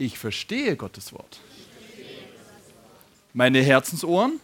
[0.00, 1.40] Ich verstehe Gottes Wort.
[3.34, 4.40] Meine Herzensohren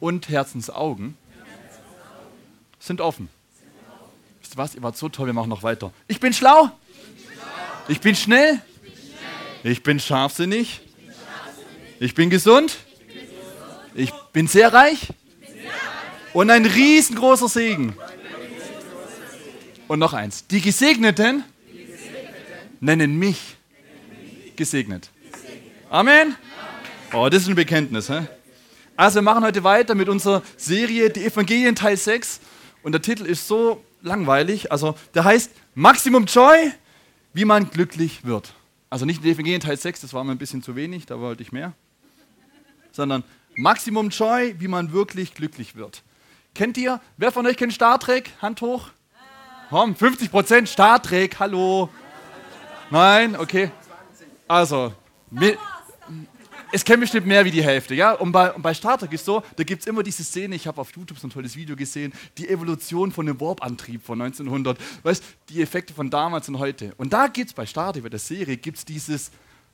[0.00, 1.16] und Herzensaugen
[2.78, 3.30] sind offen.
[4.42, 4.74] Wisst ihr was?
[4.74, 5.94] Ihr wart so toll, wir machen noch weiter.
[6.08, 6.70] Ich bin schlau.
[7.88, 8.60] Ich bin schnell.
[9.64, 10.82] Ich bin scharfsinnig.
[11.98, 12.76] Ich bin gesund.
[13.94, 15.08] Ich bin sehr reich.
[16.34, 17.96] Und ein riesengroßer Segen.
[19.88, 20.46] Und noch eins.
[20.48, 21.44] Die Gesegneten
[22.80, 23.55] nennen mich
[24.56, 25.10] gesegnet.
[25.90, 26.36] Amen.
[27.12, 28.08] Oh, das ist ein Bekenntnis.
[28.08, 28.26] Hä?
[28.96, 32.40] Also wir machen heute weiter mit unserer Serie Die Evangelien Teil 6.
[32.82, 34.72] Und der Titel ist so langweilig.
[34.72, 36.72] Also der heißt Maximum Joy,
[37.32, 38.54] wie man glücklich wird.
[38.88, 41.42] Also nicht die Evangelien Teil 6, das war mir ein bisschen zu wenig, da wollte
[41.42, 41.72] ich mehr.
[42.92, 43.24] Sondern
[43.56, 46.02] Maximum Joy, wie man wirklich glücklich wird.
[46.54, 47.00] Kennt ihr?
[47.16, 48.30] Wer von euch kennt Star Trek?
[48.40, 48.88] Hand hoch.
[49.68, 51.90] Komm, 50% Star Trek, hallo.
[52.90, 53.70] Nein, okay.
[54.48, 54.92] Also,
[56.72, 58.12] es kennen bestimmt mehr wie die Hälfte, ja?
[58.12, 60.66] Und bei, und bei Star Trek ist so, da gibt es immer diese Szene, ich
[60.66, 64.78] habe auf YouTube so ein tolles Video gesehen, die Evolution von einem Warp-Antrieb von 1900,
[65.02, 66.92] weißt die Effekte von damals und heute.
[66.96, 69.30] Und da gibt es bei Star Trek, bei der Serie, gibt es dieses,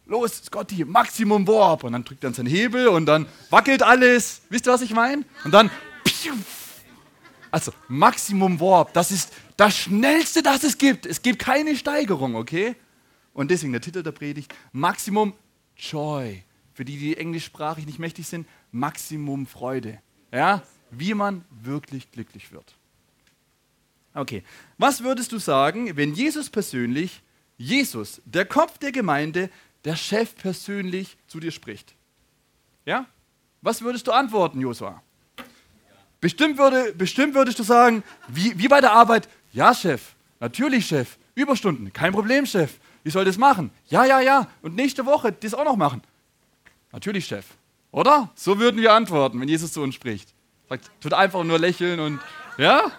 [0.06, 1.84] los, Scotty, Maximum Warp.
[1.84, 4.42] Und dann drückt er seinen Hebel und dann wackelt alles.
[4.48, 5.24] Wisst ihr, was ich meine?
[5.44, 5.70] Und dann,
[7.50, 11.06] also Maximum Warp, das ist das Schnellste, das es gibt.
[11.06, 12.76] Es gibt keine Steigerung, okay?
[13.32, 15.34] Und deswegen der Titel der Predigt, Maximum
[15.76, 16.42] Joy.
[16.74, 20.00] Für die, die englischsprachig nicht mächtig sind, Maximum Freude.
[20.30, 20.62] Ja?
[20.90, 22.74] Wie man wirklich glücklich wird.
[24.14, 24.42] Okay,
[24.76, 27.22] was würdest du sagen, wenn Jesus persönlich,
[27.56, 29.48] Jesus, der Kopf der Gemeinde,
[29.84, 31.94] der Chef persönlich zu dir spricht?
[32.84, 33.06] Ja?
[33.62, 35.02] Was würdest du antworten, Josua?
[36.20, 41.18] Bestimmt, würde, bestimmt würdest du sagen, wie, wie bei der Arbeit, ja Chef, natürlich Chef,
[41.34, 43.70] Überstunden, kein Problem Chef, ich soll das machen.
[43.88, 46.02] Ja, ja, ja, und nächste Woche das auch noch machen.
[46.92, 47.46] Natürlich Chef,
[47.90, 48.30] oder?
[48.34, 50.34] So würden wir antworten, wenn Jesus zu uns spricht.
[50.68, 52.20] Sagt, tut einfach nur lächeln und,
[52.58, 52.90] ja?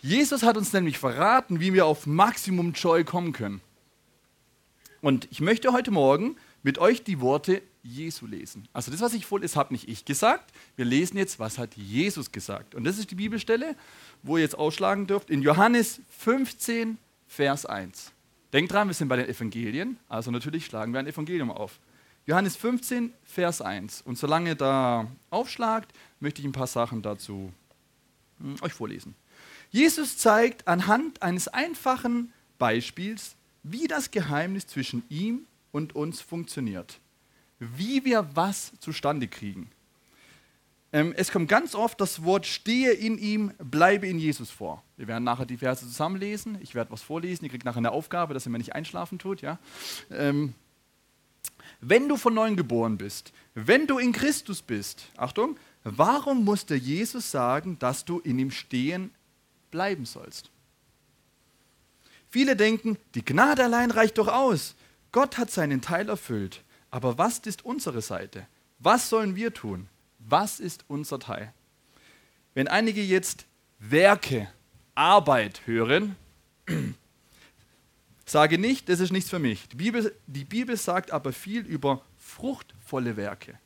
[0.00, 3.60] Jesus hat uns nämlich verraten, wie wir auf Maximum Joy kommen können.
[5.00, 8.68] Und ich möchte heute Morgen mit euch die Worte Jesu lesen.
[8.72, 10.52] Also das, was ich vorlese, habe nicht ich gesagt.
[10.76, 12.74] Wir lesen jetzt, was hat Jesus gesagt.
[12.74, 13.76] Und das ist die Bibelstelle,
[14.22, 16.98] wo ihr jetzt ausschlagen dürft, in Johannes 15,
[17.32, 18.12] Vers 1.
[18.52, 21.78] Denkt dran, wir sind bei den Evangelien, also natürlich schlagen wir ein Evangelium auf.
[22.26, 24.02] Johannes 15, Vers 1.
[24.02, 27.52] Und solange da aufschlagt, möchte ich ein paar Sachen dazu
[28.38, 29.14] hm, euch vorlesen.
[29.70, 37.00] Jesus zeigt anhand eines einfachen Beispiels, wie das Geheimnis zwischen ihm und uns funktioniert
[37.62, 39.70] wie wir was zustande kriegen.
[40.92, 44.82] Ähm, es kommt ganz oft das Wort stehe in ihm, bleibe in Jesus vor.
[44.96, 46.58] Wir werden nachher die Verse zusammenlesen.
[46.60, 47.44] Ich werde was vorlesen.
[47.44, 49.40] Ihr kriegt nachher eine Aufgabe, dass ihr mir nicht einschlafen tut.
[49.40, 49.58] Ja?
[50.10, 50.54] Ähm,
[51.80, 57.30] wenn du von neuem geboren bist, wenn du in Christus bist, Achtung, warum musste Jesus
[57.30, 59.10] sagen, dass du in ihm stehen
[59.70, 60.50] bleiben sollst?
[62.28, 64.74] Viele denken, die Gnade allein reicht doch aus.
[65.10, 66.62] Gott hat seinen Teil erfüllt.
[66.90, 68.46] Aber was ist unsere Seite?
[68.78, 69.88] Was sollen wir tun?
[70.32, 71.52] Was ist unser Teil?
[72.54, 73.44] Wenn einige jetzt
[73.78, 74.48] Werke,
[74.94, 76.16] Arbeit hören,
[78.24, 79.68] sage nicht, das ist nichts für mich.
[79.68, 83.58] Die Bibel, die Bibel sagt aber viel über fruchtvolle Werke.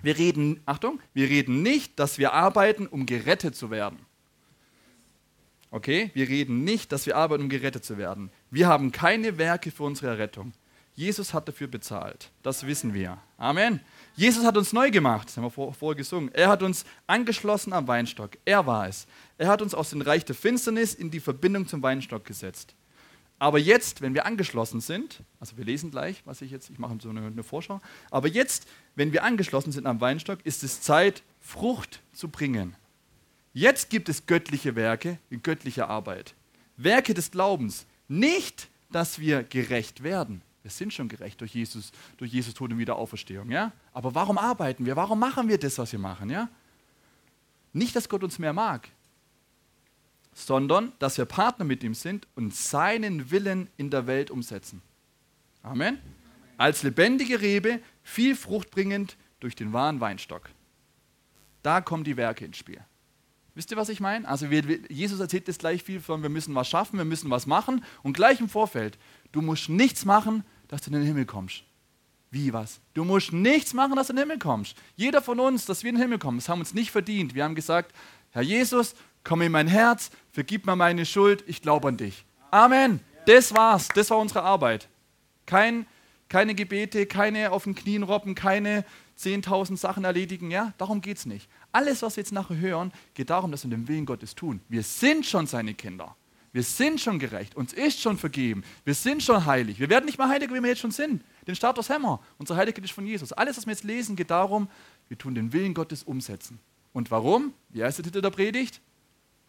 [0.00, 3.98] Wir reden, Achtung, wir reden nicht, dass wir arbeiten, um gerettet zu werden.
[5.70, 8.30] Okay, wir reden nicht, dass wir arbeiten, um gerettet zu werden.
[8.50, 10.54] Wir haben keine Werke für unsere Errettung.
[10.96, 12.30] Jesus hat dafür bezahlt.
[12.42, 13.18] Das wissen wir.
[13.36, 13.80] Amen.
[14.16, 16.32] Jesus hat uns neu gemacht, das haben wir vor, vorher gesungen.
[16.32, 18.30] Er hat uns angeschlossen am Weinstock.
[18.46, 19.06] Er war es.
[19.36, 22.74] Er hat uns aus dem Reich der Finsternis in die Verbindung zum Weinstock gesetzt.
[23.38, 26.96] Aber jetzt, wenn wir angeschlossen sind, also wir lesen gleich, was ich jetzt, ich mache
[27.02, 31.22] so eine, eine Vorschau, aber jetzt, wenn wir angeschlossen sind am Weinstock, ist es Zeit,
[31.40, 32.74] Frucht zu bringen.
[33.52, 36.34] Jetzt gibt es göttliche Werke, göttliche Arbeit.
[36.78, 37.84] Werke des Glaubens.
[38.08, 40.40] Nicht, dass wir gerecht werden.
[40.66, 43.70] Wir sind schon gerecht durch Jesus, durch Jesus Tod und Wiederauferstehung, ja?
[43.92, 44.96] Aber warum arbeiten wir?
[44.96, 46.48] Warum machen wir das, was wir machen, ja?
[47.72, 48.88] Nicht, dass Gott uns mehr mag,
[50.34, 54.82] sondern dass wir Partner mit ihm sind und seinen Willen in der Welt umsetzen.
[55.62, 56.00] Amen.
[56.56, 60.50] Als lebendige Rebe, viel Frucht bringend durch den wahren Weinstock.
[61.62, 62.80] Da kommen die Werke ins Spiel.
[63.56, 64.28] Wisst ihr, was ich meine?
[64.28, 67.46] Also wir, Jesus erzählt das gleich viel von, wir müssen was schaffen, wir müssen was
[67.46, 68.98] machen und gleich im Vorfeld,
[69.32, 71.62] du musst nichts machen, dass du in den Himmel kommst.
[72.30, 72.80] Wie was?
[72.94, 74.76] Du musst nichts machen, dass du in den Himmel kommst.
[74.96, 77.34] Jeder von uns, dass wir in den Himmel kommen, das haben uns nicht verdient.
[77.34, 77.94] Wir haben gesagt,
[78.30, 82.24] Herr Jesus, komm in mein Herz, vergib mir meine Schuld, ich glaube an dich.
[82.50, 83.00] Amen.
[83.26, 83.88] Das war's.
[83.88, 84.88] Das war unsere Arbeit.
[85.46, 85.86] Kein,
[86.28, 88.84] keine Gebete, keine auf den Knien robben, keine
[89.18, 90.50] 10.000 Sachen erledigen.
[90.50, 91.48] Ja, darum geht es nicht.
[91.72, 94.60] Alles, was wir jetzt nachher hören, geht darum, dass wir den Willen Gottes tun.
[94.68, 96.16] Wir sind schon seine Kinder.
[96.56, 97.54] Wir sind schon gerecht.
[97.54, 98.64] Uns ist schon vergeben.
[98.86, 99.78] Wir sind schon heilig.
[99.78, 101.22] Wir werden nicht mehr heiliger, wie wir jetzt schon sind.
[101.46, 102.18] Den Status haben wir.
[102.38, 103.30] Unsere Heiligkeit ist von Jesus.
[103.30, 104.66] Alles, was wir jetzt lesen, geht darum,
[105.08, 106.58] wir tun den Willen Gottes umsetzen.
[106.94, 107.52] Und warum?
[107.68, 108.80] Wie heißt der Titel der Predigt?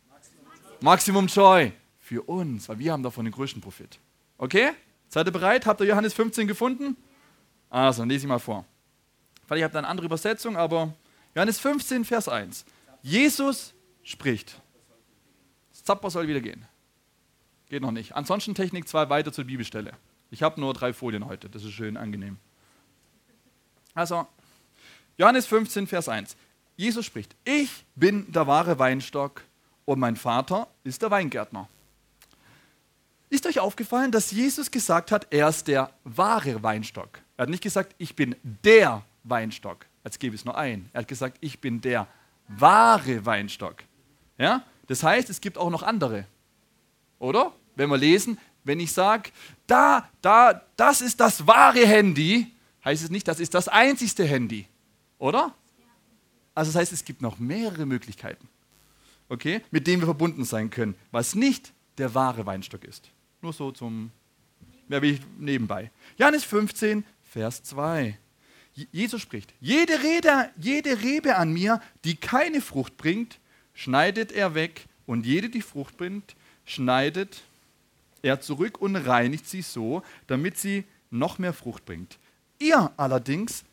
[0.09, 0.47] Maximum,
[0.81, 1.71] Maximum Joy.
[1.97, 3.99] Für uns, weil wir haben davon den größten Profit.
[4.37, 4.71] Okay?
[5.07, 5.65] Seid ihr bereit?
[5.65, 6.97] Habt ihr Johannes 15 gefunden?
[7.69, 8.65] Also, lese ich mal vor.
[9.55, 10.93] Ich habe da eine andere Übersetzung, aber
[11.35, 12.65] Johannes 15, Vers 1.
[13.01, 13.73] Jesus
[14.03, 14.61] spricht.
[15.71, 16.65] Das Zapper soll wieder gehen.
[17.69, 18.15] Geht noch nicht.
[18.15, 19.91] Ansonsten Technik 2 weiter zur Bibelstelle.
[20.31, 22.37] Ich habe nur drei Folien heute, das ist schön angenehm.
[23.93, 24.27] Also,
[25.17, 26.37] Johannes 15, Vers 1.
[26.75, 29.43] Jesus spricht, ich bin der wahre Weinstock
[29.85, 31.67] und mein Vater ist der Weingärtner.
[33.29, 37.19] Ist euch aufgefallen, dass Jesus gesagt hat, er ist der wahre Weinstock?
[37.35, 40.89] Er hat nicht gesagt, ich bin der Weinstock, als gäbe es nur einen.
[40.93, 42.07] Er hat gesagt, ich bin der
[42.47, 43.83] wahre Weinstock.
[44.37, 44.63] Ja?
[44.87, 46.25] Das heißt, es gibt auch noch andere.
[47.19, 47.53] Oder?
[47.75, 49.31] Wenn wir lesen, wenn ich sage,
[49.65, 52.53] da, da, das ist das wahre Handy,
[52.83, 54.65] heißt es nicht, das ist das einzigste Handy.
[55.17, 55.53] Oder?
[56.53, 58.47] Also das heißt, es gibt noch mehrere Möglichkeiten,
[59.29, 63.11] okay, mit denen wir verbunden sein können, was nicht der wahre Weinstock ist.
[63.41, 64.11] Nur so zum,
[64.87, 65.91] mehr wie nebenbei.
[66.17, 68.17] Johannes 15, Vers 2.
[68.91, 73.39] Jesus spricht, jede, Rede, jede Rebe an mir, die keine Frucht bringt,
[73.73, 76.35] schneidet er weg und jede, die Frucht bringt,
[76.67, 77.41] schneidet
[78.21, 82.19] er zurück und reinigt sie so, damit sie noch mehr Frucht bringt.
[82.59, 83.63] Ihr allerdings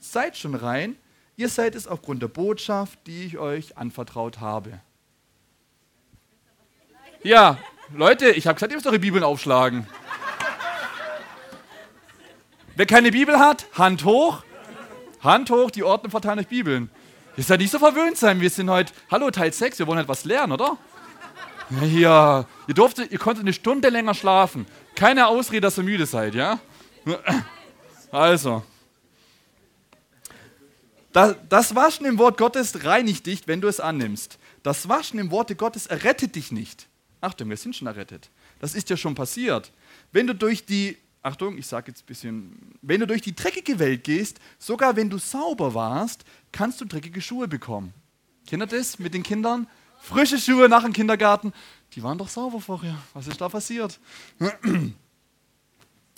[0.00, 0.96] seid schon rein,
[1.36, 4.80] ihr seid es aufgrund der Botschaft, die ich euch anvertraut habe.
[7.22, 7.58] Ja,
[7.92, 9.86] Leute, ich habe gesagt, ihr müsst eure Bibeln aufschlagen.
[12.76, 14.44] Wer keine Bibel hat, Hand hoch.
[15.20, 16.90] Hand hoch, die Ordner verteilen euch Bibeln.
[17.36, 18.40] Ihr seid nicht so verwöhnt sein.
[18.40, 20.76] Wir sind heute, hallo, Teil 6, wir wollen halt was lernen, oder?
[21.70, 24.66] Ja, ihr, durftet, ihr konntet eine Stunde länger schlafen.
[24.94, 26.58] Keine Ausrede, dass ihr müde seid, ja?
[28.10, 28.62] Also.
[31.12, 34.38] Das, das Waschen im Wort Gottes reinigt dich, wenn du es annimmst.
[34.62, 36.86] Das Waschen im Worte Gottes errettet dich nicht.
[37.20, 38.30] Achtung, wir sind schon errettet.
[38.60, 39.72] Das ist ja schon passiert.
[40.12, 43.78] Wenn du durch die, Achtung, ich sage jetzt ein bisschen, wenn du durch die dreckige
[43.78, 47.92] Welt gehst, sogar wenn du sauber warst, kannst du dreckige Schuhe bekommen.
[48.46, 49.66] Kennt ihr das mit den Kindern?
[50.08, 51.52] Frische Schuhe nach dem Kindergarten.
[51.92, 52.96] Die waren doch sauber vorher.
[53.12, 54.00] Was ist da passiert?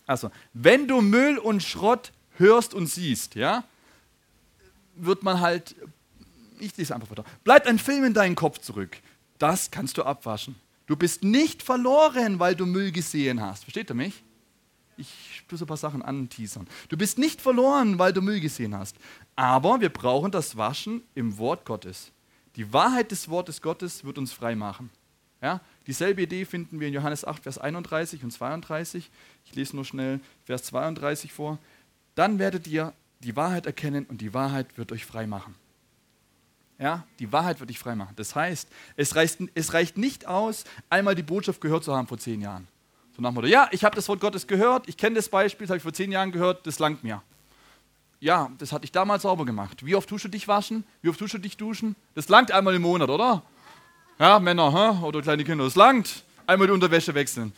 [0.06, 3.64] Also, wenn du Müll und Schrott hörst und siehst, ja,
[4.94, 5.74] wird man halt,
[6.60, 8.96] ich lese einfach weiter, bleibt ein Film in deinen Kopf zurück.
[9.38, 10.54] Das kannst du abwaschen.
[10.86, 13.64] Du bist nicht verloren, weil du Müll gesehen hast.
[13.64, 14.22] Versteht ihr mich?
[14.98, 16.68] Ich tue so ein paar Sachen anteasern.
[16.88, 18.96] Du bist nicht verloren, weil du Müll gesehen hast.
[19.34, 22.12] Aber wir brauchen das Waschen im Wort Gottes.
[22.56, 24.90] Die Wahrheit des Wortes Gottes wird uns frei machen.
[25.40, 25.60] Ja?
[25.86, 29.10] Dieselbe Idee finden wir in Johannes 8, Vers 31 und 32.
[29.44, 31.58] Ich lese nur schnell Vers 32 vor.
[32.14, 35.54] Dann werdet ihr die Wahrheit erkennen und die Wahrheit wird euch frei machen.
[36.78, 38.14] Ja, die Wahrheit wird dich frei machen.
[38.16, 42.16] Das heißt, es reicht, es reicht nicht aus, einmal die Botschaft gehört zu haben vor
[42.16, 42.66] zehn Jahren.
[43.14, 45.66] So nach dem Motto, ja, ich habe das Wort Gottes gehört, ich kenne das Beispiel,
[45.66, 47.22] das habe ich vor zehn Jahren gehört, das langt mir.
[48.20, 49.84] Ja, das hatte ich damals sauber gemacht.
[49.84, 50.84] Wie oft tust du dich waschen?
[51.00, 51.96] Wie oft tust du dich duschen?
[52.14, 53.42] Das langt einmal im Monat, oder?
[54.18, 55.04] Ja, Männer hä?
[55.04, 56.24] oder kleine Kinder, das langt.
[56.46, 57.54] Einmal die Unterwäsche wechseln.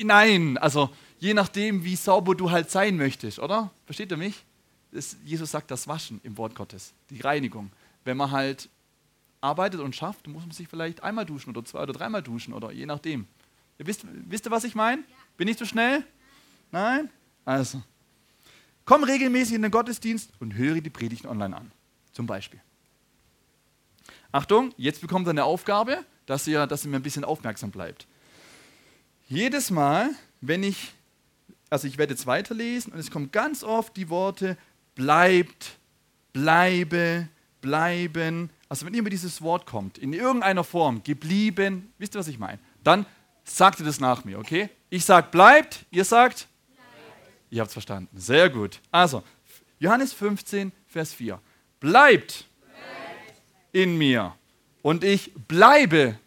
[0.00, 3.70] Nein, also je nachdem, wie sauber du halt sein möchtest, oder?
[3.86, 4.44] Versteht ihr mich?
[4.92, 7.72] Das, Jesus sagt das Waschen im Wort Gottes, die Reinigung.
[8.04, 8.68] Wenn man halt
[9.40, 12.70] arbeitet und schafft, muss man sich vielleicht einmal duschen oder zwei oder dreimal duschen oder
[12.70, 13.26] je nachdem.
[13.78, 15.02] Ihr wisst, wisst ihr, was ich meine?
[15.36, 16.04] Bin ich zu schnell?
[16.70, 17.10] Nein?
[17.44, 17.82] Also.
[18.84, 21.72] Komm regelmäßig in den Gottesdienst und höre die Predigten online an.
[22.12, 22.60] Zum Beispiel.
[24.30, 28.06] Achtung, jetzt bekommt ihr eine Aufgabe, dass ihr, dass ihr mir ein bisschen aufmerksam bleibt.
[29.28, 30.10] Jedes Mal,
[30.40, 30.92] wenn ich,
[31.70, 34.58] also ich werde jetzt weiterlesen und es kommen ganz oft die Worte
[34.94, 35.78] bleibt,
[36.32, 37.28] bleibe,
[37.60, 38.50] bleiben.
[38.68, 42.58] Also wenn immer dieses Wort kommt, in irgendeiner Form, geblieben, wisst ihr, was ich meine?
[42.82, 43.06] Dann
[43.44, 44.68] sagt ihr das nach mir, okay?
[44.90, 46.48] Ich sage bleibt, ihr sagt
[47.50, 48.08] Ihr habt es verstanden.
[48.18, 48.80] Sehr gut.
[48.90, 49.22] Also,
[49.78, 51.40] Johannes 15, Vers 4.
[51.80, 52.46] Bleibt,
[53.74, 54.34] in mir
[54.82, 56.18] und ich bleibe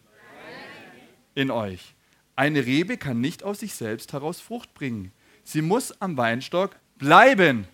[1.33, 1.95] in euch.
[2.35, 5.11] Eine Rebe kann nicht aus sich selbst heraus Frucht bringen.
[5.43, 7.67] Sie muss am Weinstock bleiben.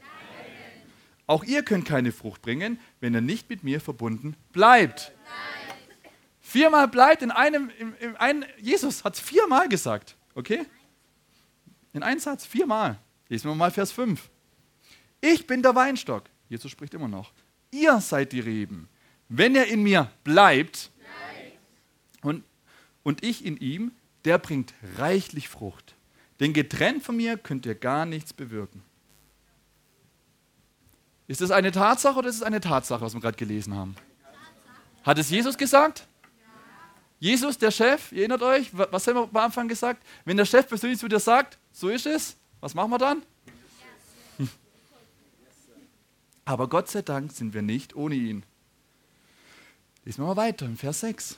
[1.26, 5.12] Auch ihr könnt keine Frucht bringen, wenn ihr nicht mit mir verbunden bleibt.
[6.40, 10.66] Viermal bleibt in einem, in, in ein, Jesus hat es viermal gesagt, okay?
[11.94, 13.00] In einem Satz, viermal.
[13.30, 14.30] Lesen wir mal Vers 5.
[15.22, 16.24] Ich bin der Weinstock.
[16.50, 17.32] Jesus spricht immer noch.
[17.72, 18.90] Ihr seid die Reben.
[19.30, 20.92] Wenn er in mir bleibt
[22.22, 22.44] und,
[23.04, 23.92] und ich in ihm,
[24.26, 25.96] der bringt reichlich Frucht.
[26.40, 28.84] Denn getrennt von mir könnt ihr gar nichts bewirken.
[31.28, 33.96] Ist das eine Tatsache oder ist es eine Tatsache, was wir gerade gelesen haben?
[35.04, 36.08] Hat es Jesus gesagt?
[37.20, 40.04] Jesus, der Chef, ihr erinnert euch, was haben wir am Anfang gesagt?
[40.26, 43.24] Wenn der Chef persönlich zu dir sagt, so ist es, was machen wir dann?
[46.46, 48.44] Aber Gott sei Dank sind wir nicht ohne ihn.
[50.06, 51.38] Lesen wir mal weiter im Vers 6.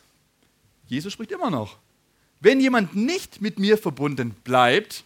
[0.85, 1.79] Jesus spricht immer noch.
[2.41, 5.03] Wenn jemand nicht mit mir verbunden bleibt,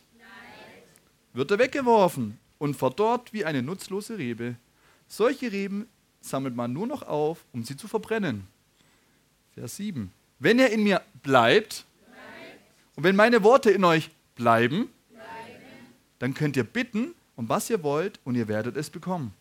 [1.32, 4.58] wird er weggeworfen und verdorrt wie eine nutzlose Rebe.
[5.08, 5.88] Solche Reben
[6.20, 8.46] sammelt man nur noch auf, um sie zu verbrennen.
[9.54, 10.12] Vers 7.
[10.40, 11.86] Wenn er in mir bleibt,
[12.98, 14.90] und wenn meine Worte in euch bleiben,
[16.20, 19.34] dann könnt ihr bitten, um was ihr wollt, und ihr werdet es bekommen.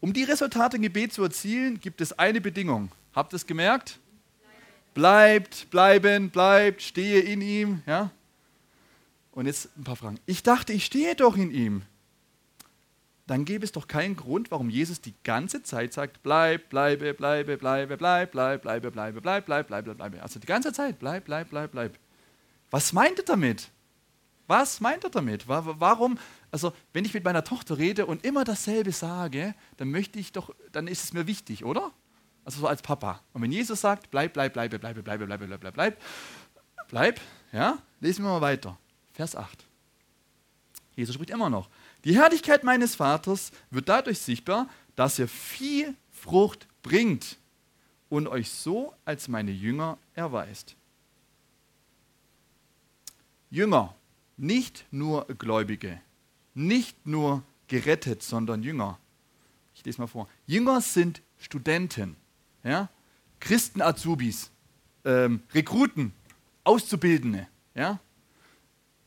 [0.00, 2.90] Um die Resultate im Gebet zu erzielen, gibt es eine Bedingung.
[3.14, 4.00] Habt ihr es gemerkt?
[4.94, 7.82] Bleibt, bleiben, bleibt, stehe in ihm.
[7.86, 8.10] Ja?
[9.32, 10.18] Und jetzt ein paar Fragen.
[10.26, 11.82] Ich dachte, ich stehe doch in ihm.
[13.26, 17.56] Dann gäbe es doch keinen Grund, warum Jesus die ganze Zeit sagt, bleib, bleibe, bleibe,
[17.56, 20.22] bleibe, bleib, bleib, bleibe, bleibe, bleib, bleib, bleibe, bleibe.
[20.22, 21.98] Also die ganze Zeit, bleib, bleib, bleib, bleib.
[22.70, 23.70] Was meint er damit?
[24.46, 25.48] Was meint er damit?
[25.48, 26.18] Warum,
[26.50, 30.54] also wenn ich mit meiner Tochter rede und immer dasselbe sage, dann möchte ich doch,
[30.72, 31.92] dann ist es mir wichtig, oder?
[32.44, 33.20] Also so als Papa.
[33.32, 36.00] Und wenn Jesus sagt, bleib, bleib, bleibe, bleibe, bleibe, bleibe, bleibe, bleib, bleib,
[36.88, 37.20] bleib,
[37.52, 38.76] ja, lesen wir mal weiter.
[39.12, 39.64] Vers 8.
[40.96, 41.68] Jesus spricht immer noch.
[42.04, 47.38] Die Herrlichkeit meines Vaters wird dadurch sichtbar, dass ihr viel Frucht bringt
[48.08, 50.76] und euch so als meine Jünger erweist.
[53.50, 53.94] Jünger,
[54.42, 56.00] nicht nur Gläubige,
[56.52, 58.98] nicht nur gerettet, sondern Jünger.
[59.74, 60.28] Ich lese mal vor.
[60.46, 62.16] Jünger sind Studenten,
[62.64, 62.88] ja?
[63.38, 64.50] Christen-Azubis,
[65.04, 66.12] ähm, Rekruten,
[66.64, 67.46] Auszubildende.
[67.74, 68.00] Ja?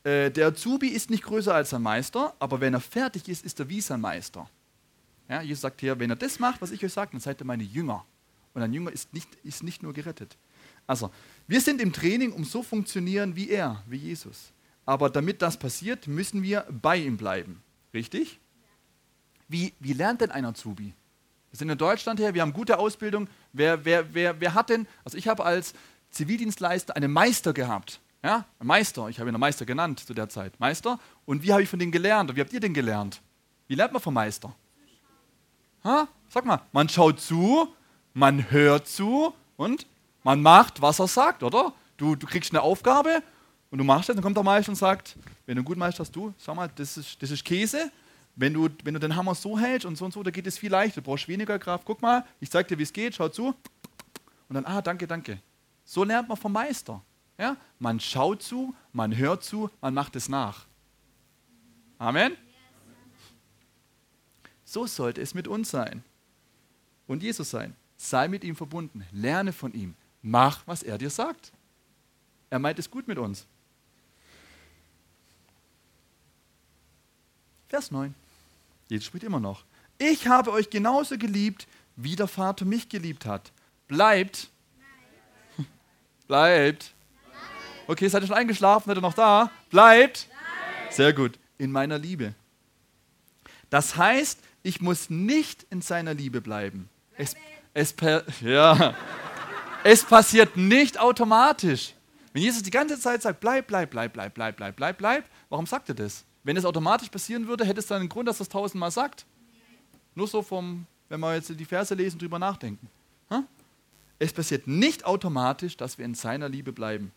[0.04, 3.60] Äh, der Azubi ist nicht größer als ein Meister, aber wenn er fertig ist, ist
[3.60, 4.48] er wie sein Meister.
[5.28, 7.46] Ja, Jesus sagt hier, wenn er das macht, was ich euch sage, dann seid ihr
[7.46, 8.04] meine Jünger.
[8.54, 10.36] Und ein Jünger ist nicht, ist nicht nur gerettet.
[10.86, 11.10] Also,
[11.46, 14.52] wir sind im Training, um so funktionieren wie er, wie Jesus.
[14.86, 17.62] Aber damit das passiert, müssen wir bei ihm bleiben.
[17.92, 18.38] Richtig?
[19.48, 20.94] Wie, wie lernt denn ein Azubi?
[21.50, 23.28] Wir sind in Deutschland her, wir haben gute Ausbildung.
[23.52, 25.74] Wer, wer, wer, wer hat denn, also ich habe als
[26.10, 28.00] Zivildienstleister einen Meister gehabt.
[28.22, 30.58] Ja, ein Meister, ich habe ihn einen Meister genannt zu der Zeit.
[30.58, 30.98] Meister.
[31.26, 32.30] Und wie habe ich von denen gelernt?
[32.30, 33.20] Und wie habt ihr denn gelernt?
[33.68, 34.54] Wie lernt man vom Meister?
[35.84, 36.08] Ha?
[36.28, 37.68] Sag mal, man schaut zu,
[38.14, 39.86] man hört zu und
[40.24, 41.72] man macht, was er sagt, oder?
[41.96, 43.22] Du, du kriegst eine Aufgabe
[43.70, 46.32] und du machst das, dann kommt der Meister und sagt, wenn du gut hast du,
[46.38, 47.90] sag mal, das ist, das ist Käse.
[48.38, 50.58] Wenn du, wenn du den Hammer so hältst und so und so, da geht es
[50.58, 51.00] viel leichter.
[51.00, 51.84] Du brauchst weniger Kraft.
[51.86, 53.54] Guck mal, ich zeig dir, wie es geht, schau zu.
[54.48, 55.40] Und dann, ah, danke, danke.
[55.84, 57.02] So lernt man vom Meister.
[57.38, 57.56] Ja?
[57.78, 60.66] Man schaut zu, man hört zu, man macht es nach.
[61.98, 62.36] Amen?
[64.64, 66.04] So sollte es mit uns sein.
[67.06, 67.74] Und Jesus sein.
[67.96, 69.06] Sei mit ihm verbunden.
[69.12, 69.94] Lerne von ihm.
[70.20, 71.52] Mach, was er dir sagt.
[72.50, 73.46] Er meint es gut mit uns.
[77.68, 78.14] Vers 9.
[78.88, 79.64] Jesus spricht immer noch.
[79.98, 83.50] Ich habe euch genauso geliebt, wie der Vater mich geliebt hat.
[83.88, 84.50] Bleibt.
[85.56, 85.66] Nein.
[86.26, 86.94] Bleibt.
[87.24, 87.40] Nein.
[87.88, 88.88] Okay, seid ihr schon eingeschlafen?
[88.88, 89.50] Seid ihr noch da?
[89.70, 90.28] Bleibt.
[90.30, 90.92] Nein.
[90.92, 91.38] Sehr gut.
[91.58, 92.34] In meiner Liebe.
[93.70, 96.88] Das heißt, ich muss nicht in seiner Liebe bleiben.
[97.16, 97.34] Es,
[97.72, 97.94] es,
[98.42, 98.94] ja.
[99.82, 101.94] es passiert nicht automatisch.
[102.32, 105.66] Wenn Jesus die ganze Zeit sagt, bleib, bleib, bleib, bleib, bleib, bleib, bleib, bleib, warum
[105.66, 106.24] sagt er das?
[106.46, 109.26] Wenn es automatisch passieren würde, hätte es dann einen Grund, dass es tausendmal sagt.
[110.14, 112.88] Nur so vom, wenn wir jetzt die Verse lesen, drüber nachdenken.
[114.20, 117.10] Es passiert nicht automatisch, dass wir in seiner Liebe bleiben.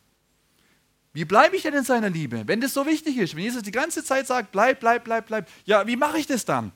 [1.13, 3.36] Wie bleibe ich denn in seiner Liebe, wenn das so wichtig ist?
[3.36, 5.48] Wenn Jesus die ganze Zeit sagt, bleib, bleib, bleib, bleib.
[5.63, 6.71] Ja, wie mache ich das dann?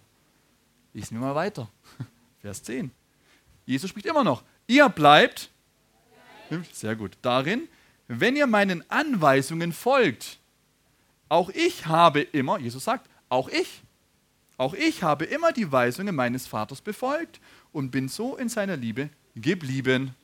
[0.94, 1.68] Lesen wir mal weiter.
[2.42, 2.92] Vers 10.
[3.66, 4.44] Jesus spricht immer noch.
[4.68, 5.50] Ihr bleibt,
[6.72, 7.68] sehr gut, darin,
[8.08, 10.38] wenn ihr meinen Anweisungen folgt.
[11.30, 13.82] Auch ich habe immer, Jesus sagt, auch ich,
[14.58, 17.40] auch ich habe immer die Weisungen meines Vaters befolgt
[17.72, 20.16] und bin so in seiner Liebe geblieben.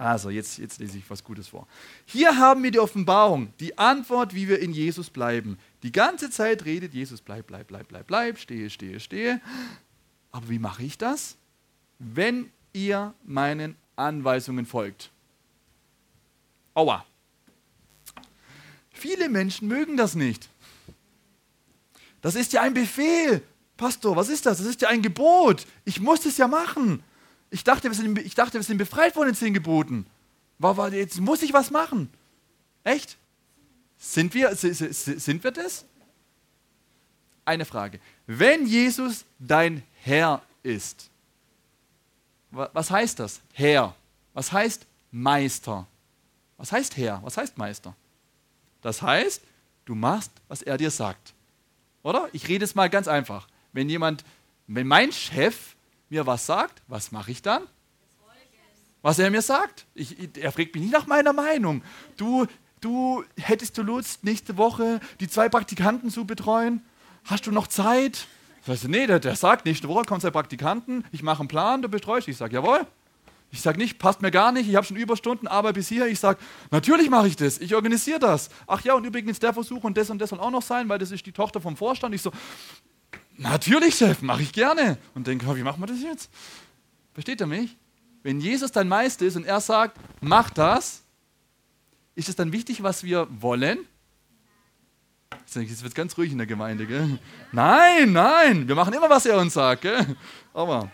[0.00, 1.66] Also, jetzt, jetzt lese ich was Gutes vor.
[2.06, 5.58] Hier haben wir die Offenbarung, die Antwort, wie wir in Jesus bleiben.
[5.82, 9.42] Die ganze Zeit redet Jesus, bleib, bleib, bleib, bleib, bleib, stehe, stehe, stehe.
[10.32, 11.36] Aber wie mache ich das?
[11.98, 15.10] Wenn ihr meinen Anweisungen folgt.
[16.72, 17.04] Aua.
[19.00, 20.50] Viele Menschen mögen das nicht.
[22.20, 23.42] Das ist ja ein Befehl.
[23.78, 24.58] Pastor, was ist das?
[24.58, 25.66] Das ist ja ein Gebot.
[25.86, 27.02] Ich muss es ja machen.
[27.48, 30.04] Ich dachte, wir sind, ich dachte, wir sind befreit von den zehn Geboten.
[30.92, 32.10] Jetzt muss ich was machen.
[32.84, 33.16] Echt?
[33.96, 35.86] Sind wir, sind wir das?
[37.46, 38.00] Eine Frage.
[38.26, 41.08] Wenn Jesus dein Herr ist,
[42.50, 43.40] was heißt das?
[43.54, 43.96] Herr.
[44.34, 45.86] Was heißt Meister?
[46.58, 47.22] Was heißt Herr?
[47.24, 47.96] Was heißt Meister?
[48.82, 49.42] Das heißt,
[49.84, 51.34] du machst, was er dir sagt.
[52.02, 52.28] Oder?
[52.32, 53.48] Ich rede es mal ganz einfach.
[53.72, 54.24] Wenn jemand,
[54.66, 55.76] wenn mein Chef
[56.08, 57.62] mir was sagt, was mache ich dann?
[59.02, 59.86] Was er mir sagt.
[59.94, 61.82] Ich, er fragt mich nicht nach meiner Meinung.
[62.16, 62.46] Du,
[62.80, 66.82] du hättest du Lust, nächste Woche die zwei Praktikanten zu betreuen?
[67.24, 68.26] Hast du noch Zeit?
[68.60, 71.80] Ich sage, nee, der, der sagt, nächste Woche kommen zwei Praktikanten, ich mache einen Plan,
[71.80, 72.28] du betreust.
[72.28, 72.86] Ich sage, jawohl.
[73.52, 76.06] Ich sage nicht, passt mir gar nicht, ich habe schon Überstunden, aber bis hier.
[76.06, 76.38] Ich sage,
[76.70, 78.48] natürlich mache ich das, ich organisiere das.
[78.66, 80.98] Ach ja, und übrigens der Versuch und das und das soll auch noch sein, weil
[80.98, 82.14] das ist die Tochter vom Vorstand.
[82.14, 82.30] Ich so,
[83.36, 84.98] natürlich, Chef, mache ich gerne.
[85.14, 86.30] Und denke, wie machen wir das jetzt?
[87.12, 87.76] Versteht ihr mich?
[88.22, 91.02] Wenn Jesus dein Meister ist und er sagt, mach das,
[92.14, 93.78] ist es dann wichtig, was wir wollen?
[95.52, 96.86] Jetzt wird ganz ruhig in der Gemeinde.
[96.86, 97.18] Gell?
[97.50, 99.82] Nein, nein, wir machen immer, was er uns sagt.
[99.82, 100.16] Gell?
[100.52, 100.90] Aber,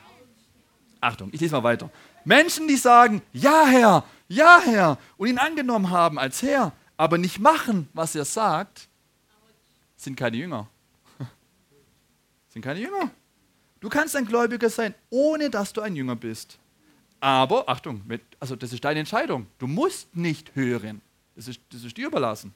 [1.01, 1.91] Achtung, ich lese mal weiter.
[2.27, 7.39] Menschen, die sagen, ja Herr, ja Herr, und ihn angenommen haben als Herr, aber nicht
[7.39, 8.89] machen, was er sagt,
[9.95, 10.69] sind keine Jünger.
[12.49, 13.11] Sind keine Jünger.
[13.81, 16.59] Du kannst ein Gläubiger sein, ohne dass du ein Jünger bist.
[17.21, 18.03] Aber, Achtung,
[18.41, 19.47] also das ist deine Entscheidung.
[19.59, 21.01] Du musst nicht hören.
[21.35, 22.53] Das ist, das ist dir überlassen.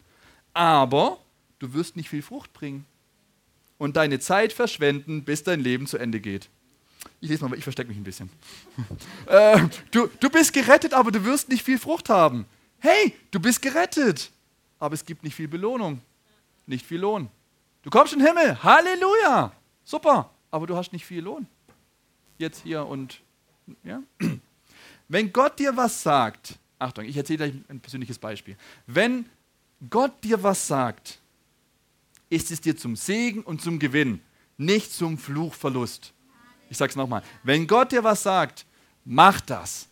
[0.53, 1.19] Aber
[1.61, 2.85] du wirst nicht viel Frucht bringen
[3.79, 6.51] und deine Zeit verschwenden, bis dein Leben zu Ende geht.
[7.21, 8.31] Ich lese mal, ich verstecke mich ein bisschen.
[9.27, 12.47] äh, du, du bist gerettet, aber du wirst nicht viel Frucht haben.
[12.79, 14.31] Hey, du bist gerettet,
[14.79, 16.01] aber es gibt nicht viel Belohnung,
[16.67, 17.29] nicht viel Lohn.
[17.83, 19.53] Du kommst in den Himmel, Halleluja,
[19.85, 21.47] super, aber du hast nicht viel Lohn.
[22.39, 23.21] Jetzt hier und
[23.85, 24.03] ja.
[25.09, 28.57] Wenn Gott dir was sagt, Achtung, ich erzähle gleich ein persönliches Beispiel.
[28.87, 29.27] Wenn
[29.91, 31.19] Gott dir was sagt,
[32.31, 34.21] ist es dir zum Segen und zum Gewinn,
[34.57, 36.13] nicht zum Fluchverlust.
[36.71, 37.23] Ich sage es nochmal.
[37.43, 38.65] Wenn Gott dir was sagt,
[39.05, 39.89] mach das,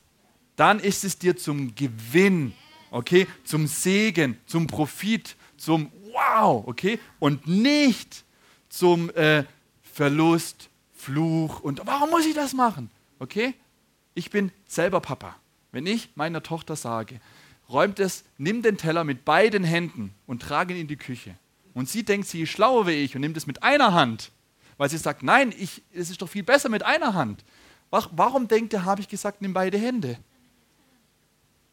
[0.56, 2.54] dann ist es dir zum Gewinn,
[2.90, 8.24] okay, zum Segen, zum Profit, zum Wow, okay, und nicht
[8.70, 9.44] zum äh,
[9.82, 13.54] Verlust, Fluch und warum muss ich das machen, okay?
[14.14, 15.36] Ich bin selber Papa.
[15.70, 17.20] Wenn ich meiner Tochter sage,
[17.68, 21.36] räumt es, nimm den Teller mit beiden Händen und trage ihn in die Küche.
[21.74, 24.32] Und sie denkt, sie ist schlauer wie ich und nimmt es mit einer Hand,
[24.78, 27.44] weil sie sagt, nein, ich, es ist doch viel besser mit einer Hand.
[27.90, 30.18] Warum denkt er, habe ich gesagt, nimm beide Hände?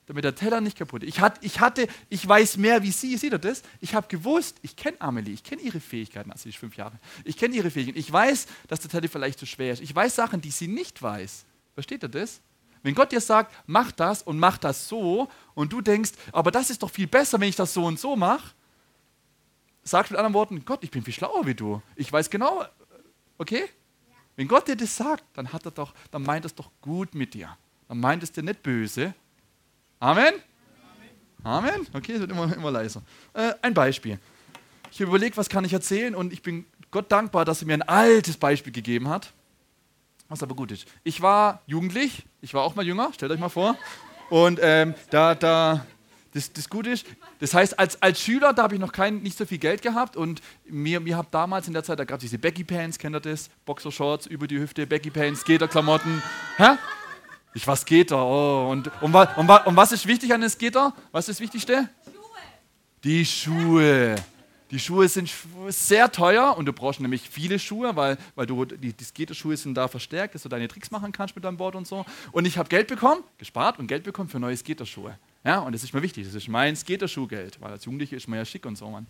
[0.08, 1.10] Damit der Teller nicht kaputt ist.
[1.10, 3.64] Ich, hat, ich hatte, ich weiß mehr wie sie, seht ihr das?
[3.80, 7.00] Ich habe gewusst, ich kenne Amelie, ich kenne ihre Fähigkeiten, also sie ist fünf Jahre.
[7.24, 7.98] Ich kenne ihre Fähigkeiten.
[7.98, 9.82] Ich weiß, dass der Teller vielleicht zu schwer ist.
[9.82, 11.46] Ich weiß Sachen, die sie nicht weiß.
[11.74, 12.40] Versteht ihr das?
[12.84, 16.70] Wenn Gott dir sagt, mach das und mach das so, und du denkst, aber das
[16.70, 18.54] ist doch viel besser, wenn ich das so und so mache,
[19.82, 21.82] sag mit anderen Worten, Gott, ich bin viel schlauer wie du.
[21.96, 22.64] Ich weiß genau,
[23.38, 23.70] okay?
[24.36, 27.34] Wenn Gott dir das sagt, dann hat er doch, dann meint es doch gut mit
[27.34, 27.58] dir.
[27.88, 29.14] Dann meint es dir nicht böse.
[30.00, 30.34] Amen?
[31.44, 31.70] Amen?
[31.70, 31.88] Amen?
[31.94, 33.02] Okay, es wird immer, immer leiser.
[33.34, 34.20] Äh, ein Beispiel.
[34.92, 37.74] Ich habe überlegt, was kann ich erzählen und ich bin Gott dankbar, dass er mir
[37.74, 39.34] ein altes Beispiel gegeben hat.
[40.28, 40.88] Was aber gut ist.
[41.04, 43.78] Ich war jugendlich, ich war auch mal jünger, stellt euch mal vor.
[44.30, 45.86] Und ähm, da, da,
[46.34, 47.06] das, das Gute ist,
[47.40, 50.16] das heißt, als, als Schüler, da habe ich noch kein, nicht so viel Geld gehabt
[50.16, 53.16] und mir, mir habe damals in der Zeit, da gab es diese Becky Pants, kennt
[53.16, 53.50] ihr das?
[53.66, 56.24] Boxershorts über die Hüfte, Becky Pants, Skaterklamotten.
[56.58, 56.78] Hä?
[57.54, 58.70] Ich war Skater, oh.
[58.70, 60.94] Und, und, und, und, und was ist wichtig an den Skater?
[61.12, 61.90] Was ist das Wichtigste?
[62.04, 62.42] Schuhe.
[63.04, 64.16] Die Schuhe.
[64.72, 65.32] Die Schuhe sind
[65.70, 69.76] sehr teuer und du brauchst nämlich viele Schuhe, weil, weil du, die, die Skaterschuhe sind
[69.76, 72.06] da verstärkt, dass du deine Tricks machen kannst mit deinem Board und so.
[72.32, 75.18] Und ich habe Geld bekommen, gespart und Geld bekommen für neue Skaterschuhe.
[75.46, 78.40] Ja, und das ist mir wichtig, das ist mein Skaterschuhgeld, weil als Jugendliche ist man
[78.40, 79.06] ja schick und so, Mann.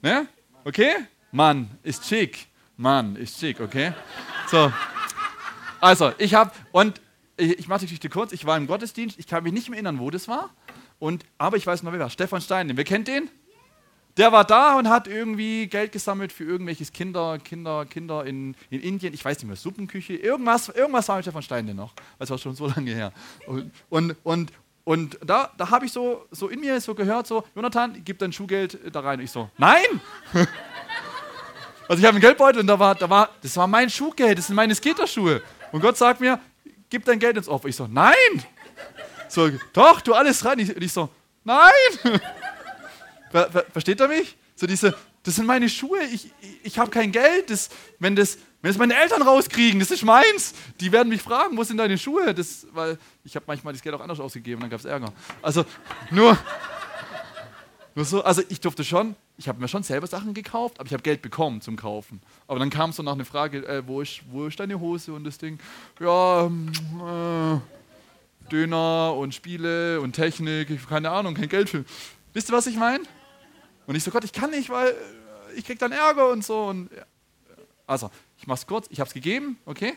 [0.00, 0.26] Ne?
[0.64, 0.94] Okay?
[1.30, 2.46] Mann ist schick.
[2.78, 3.92] Mann ist schick, okay?
[4.50, 4.72] So.
[5.80, 7.02] Also, ich habe, und
[7.36, 9.98] ich, mache die Geschichte kurz, ich war im Gottesdienst, ich kann mich nicht mehr erinnern,
[9.98, 10.50] wo das war,
[10.98, 12.08] und, aber ich weiß noch, wer war.
[12.08, 13.28] Stefan Stein, wer kennt den?
[14.16, 18.80] Der war da und hat irgendwie Geld gesammelt für irgendwelches Kinder, Kinder, Kinder in, in
[18.80, 21.92] Indien, ich weiß nicht mehr, Suppenküche, irgendwas, irgendwas war mit Stefan Stein denn noch.
[22.18, 23.12] Das war schon so lange her.
[23.46, 24.52] Und, und, und,
[24.84, 28.32] und da, da habe ich so, so in mir so gehört, so, Jonathan, gib dein
[28.32, 29.18] Schuhgeld da rein.
[29.18, 30.00] Und ich so, nein!
[31.88, 34.48] also ich habe einen Geldbeutel und da war, da war, das war mein Schuhgeld, das
[34.48, 35.42] sind meine Skaterschuhe.
[35.72, 36.38] Und Gott sagt mir,
[36.90, 37.68] gib dein Geld ins Opfer.
[37.68, 38.14] Ich so, nein!
[39.28, 40.58] So, doch, du alles rein.
[40.58, 41.08] Ich, ich so,
[41.44, 41.72] nein!
[43.30, 44.36] ver, ver, versteht er mich?
[44.54, 47.48] So diese, das sind meine Schuhe, ich, ich, ich habe kein Geld.
[47.48, 50.54] Das, wenn, das, wenn das meine Eltern rauskriegen, das ist meins.
[50.80, 52.32] Die werden mich fragen, wo sind deine Schuhe?
[52.32, 55.12] Das, weil ich habe manchmal das Geld auch anders ausgegeben, dann gab es Ärger.
[55.42, 55.66] Also
[56.10, 56.38] nur,
[57.94, 60.94] nur so, also ich durfte schon, ich habe mir schon selber Sachen gekauft, aber ich
[60.94, 62.22] habe Geld bekommen zum Kaufen.
[62.46, 65.24] Aber dann kam so nach einer Frage, äh, wo, ist, wo ist deine Hose und
[65.24, 65.58] das Ding?
[66.00, 66.72] Ja, ähm,
[67.06, 71.84] äh, Döner und Spiele und Technik, keine Ahnung, kein Geld für.
[72.32, 73.04] Wisst ihr, was ich meine?
[73.86, 74.94] Und ich so, Gott, ich kann nicht, weil äh,
[75.54, 76.64] ich krieg dann Ärger und so.
[76.64, 77.04] Und, ja.
[77.86, 78.10] Also,
[78.44, 79.94] ich mach's kurz, ich hab's gegeben, okay?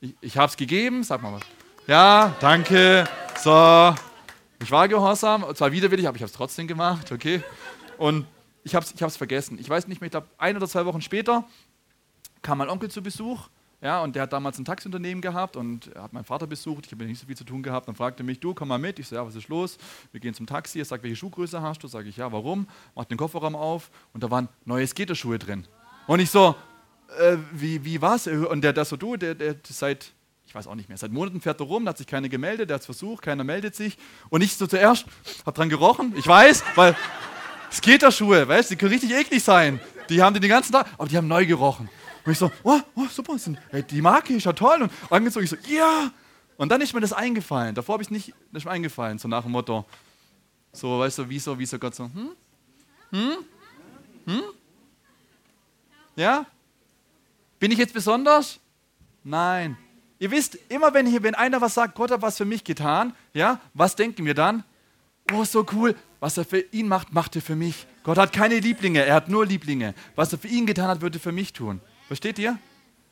[0.00, 1.42] Ich, ich hab's gegeben, sag mal was.
[1.86, 3.08] Ja, danke.
[3.40, 3.94] So,
[4.60, 7.40] ich war gehorsam, zwar widerwillig, aber ich habe es trotzdem gemacht, okay?
[7.96, 8.26] Und
[8.64, 9.60] ich habe es ich vergessen.
[9.60, 11.44] Ich weiß nicht mehr, ich glaube, ein oder zwei Wochen später
[12.42, 13.48] kam mein Onkel zu Besuch.
[13.80, 16.86] Ja, und der hat damals ein Taxiunternehmen gehabt und hat meinen Vater besucht.
[16.86, 17.86] Ich habe nicht so viel zu tun gehabt.
[17.86, 18.98] Dann fragte mich, du, komm mal mit.
[18.98, 19.78] Ich so, ja, was ist los?
[20.10, 20.80] Wir gehen zum Taxi.
[20.80, 21.86] Er sagt, welche Schuhgröße hast du?
[21.86, 22.66] Sage ich, ja, warum?
[22.96, 25.68] Macht den Kofferraum auf und da waren neue Skaterschuhe drin.
[26.08, 26.56] Und ich so,
[27.18, 28.26] äh, wie, wie was?
[28.26, 30.12] Und der, der so, du, der, der seit
[30.46, 32.70] ich weiß auch nicht mehr, seit Monaten fährt er rum, da hat sich keiner gemeldet,
[32.70, 33.98] der hat es versucht, keiner meldet sich.
[34.28, 35.04] Und ich so zuerst,
[35.44, 36.96] habe dran gerochen, ich weiß, weil
[37.72, 39.80] Skaterschuhe, weißt du, die können richtig eklig sein.
[40.08, 41.88] Die haben die den ganzen Tag, aber die haben neu gerochen.
[42.24, 43.34] Und ich so, oh, oh super,
[43.90, 44.82] die Marke ist ja toll.
[44.82, 46.02] Und angezogen, ich so, ja.
[46.02, 46.10] Yeah.
[46.56, 47.74] Und dann ist mir das eingefallen.
[47.74, 49.84] Davor habe ich es nicht, nicht eingefallen, so nach dem Motto.
[50.72, 52.30] So, weißt du, wie so, wie so Gott so, hm?
[53.10, 53.36] Hm?
[54.26, 54.42] Hm?
[56.14, 56.46] Ja?
[57.64, 58.60] Bin ich jetzt besonders?
[59.22, 59.78] Nein.
[60.18, 63.14] Ihr wisst, immer wenn hier, wenn einer was sagt, Gott hat was für mich getan,
[63.32, 64.64] ja, was denken wir dann?
[65.32, 65.96] Oh, so cool.
[66.20, 67.86] Was er für ihn macht, macht er für mich.
[68.02, 69.94] Gott hat keine Lieblinge, er hat nur Lieblinge.
[70.14, 71.80] Was er für ihn getan hat, würde er für mich tun.
[72.06, 72.58] Versteht ihr?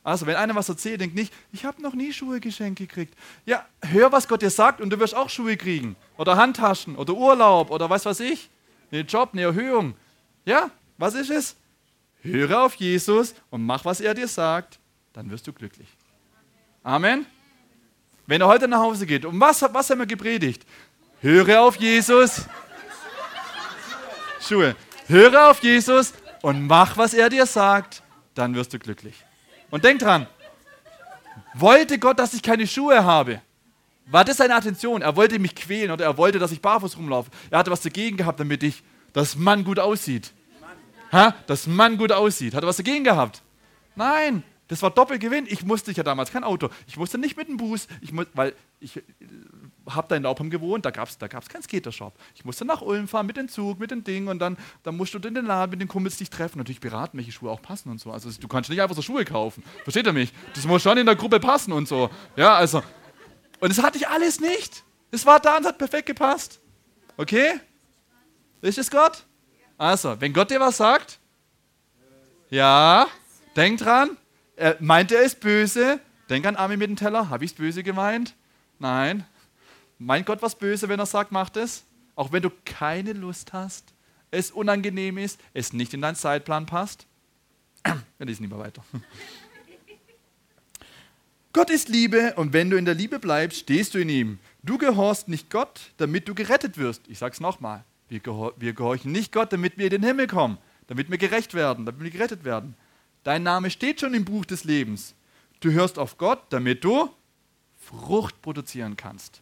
[0.04, 3.14] Also, wenn einer was erzählt, denkt nicht, ich habe noch nie Schuhe geschenkt gekriegt.
[3.46, 5.96] Ja, hör, was Gott dir sagt und du wirst auch Schuhe kriegen.
[6.18, 8.50] Oder Handtaschen oder Urlaub oder was weiß ich.
[8.90, 9.94] Einen Job, eine Erhöhung.
[10.44, 11.56] Ja, was ist es?
[12.22, 14.78] Höre auf Jesus und mach, was er dir sagt,
[15.12, 15.88] dann wirst du glücklich.
[16.82, 17.26] Amen.
[18.26, 20.64] Wenn er heute nach Hause geht, um was, was haben wir gepredigt?
[21.20, 22.46] Höre auf Jesus.
[24.40, 24.76] Schuhe.
[25.08, 28.02] Höre auf Jesus und mach, was er dir sagt,
[28.34, 29.14] dann wirst du glücklich.
[29.70, 30.26] Und denk dran,
[31.54, 33.40] wollte Gott, dass ich keine Schuhe habe?
[34.06, 35.02] War das seine Attention?
[35.02, 37.30] Er wollte mich quälen oder er wollte, dass ich barfuß rumlaufe.
[37.50, 38.82] Er hatte was dagegen gehabt, damit ich,
[39.12, 40.32] das Mann gut aussieht.
[41.12, 41.34] Ha?
[41.46, 42.54] Das Mann gut aussieht.
[42.54, 43.42] Hat er was dagegen gehabt?
[43.94, 45.46] Nein, das war Doppelgewinn.
[45.48, 46.70] Ich musste ja damals kein Auto.
[46.86, 49.02] Ich musste nicht mit dem Bus, ich muss, weil ich äh,
[49.90, 52.14] habe da in Laubheim gewohnt, da gab es da gab's keinen Skatershop.
[52.34, 55.12] Ich musste nach Ulm fahren mit dem Zug, mit dem Ding und dann, dann musst
[55.12, 56.56] du in den Laden mit den Kumpels dich treffen.
[56.56, 58.10] Natürlich beraten, welche Schuhe auch passen und so.
[58.10, 59.62] Also du kannst nicht einfach so Schuhe kaufen.
[59.82, 60.32] Versteht ihr mich?
[60.54, 62.08] Das muss schon in der Gruppe passen und so.
[62.36, 62.82] Ja, also.
[63.60, 64.82] Und das hatte ich alles nicht.
[65.10, 66.60] Es war da und hat perfekt gepasst.
[67.18, 67.60] Okay?
[68.62, 69.26] Ist es Gott?
[69.78, 71.18] Also, wenn Gott dir was sagt,
[72.50, 73.06] ja,
[73.56, 74.16] denk dran,
[74.56, 76.00] er meint, er ist böse.
[76.28, 77.30] Denk an Armin mit dem Teller.
[77.30, 78.34] Habe ich es böse gemeint?
[78.78, 79.26] Nein.
[79.98, 81.84] Meint Gott was böse, wenn er sagt, mach das?
[82.14, 83.92] Auch wenn du keine Lust hast,
[84.30, 87.06] es unangenehm ist, es nicht in deinen Zeitplan passt?
[88.18, 88.84] Wir lesen lieber weiter.
[91.52, 94.38] Gott ist Liebe und wenn du in der Liebe bleibst, stehst du in ihm.
[94.62, 97.02] Du gehorchst nicht Gott, damit du gerettet wirst.
[97.08, 97.84] Ich sage es nochmal.
[98.12, 101.54] Wir, gehor wir gehorchen nicht Gott, damit wir in den Himmel kommen, damit wir gerecht
[101.54, 102.74] werden, damit wir gerettet werden.
[103.24, 105.14] Dein Name steht schon im Buch des Lebens.
[105.60, 107.08] Du hörst auf Gott, damit du
[107.78, 109.40] Frucht produzieren kannst.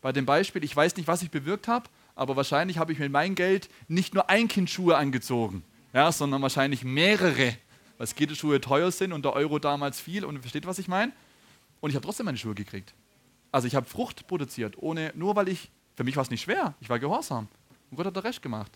[0.00, 3.12] Bei dem Beispiel, ich weiß nicht, was ich bewirkt habe, aber wahrscheinlich habe ich mit
[3.12, 5.62] meinem Geld nicht nur ein Kind Schuhe angezogen,
[5.92, 7.56] ja, sondern wahrscheinlich mehrere,
[7.98, 11.12] weil Skateschuhe teuer sind und der Euro damals viel und versteht, was ich meine?
[11.80, 12.94] Und ich habe trotzdem meine Schuhe gekriegt.
[13.52, 16.74] Also ich habe Frucht produziert, ohne, nur weil ich, für mich war es nicht schwer,
[16.80, 17.46] ich war gehorsam.
[17.92, 18.72] Und Gott hat der Recht gemacht.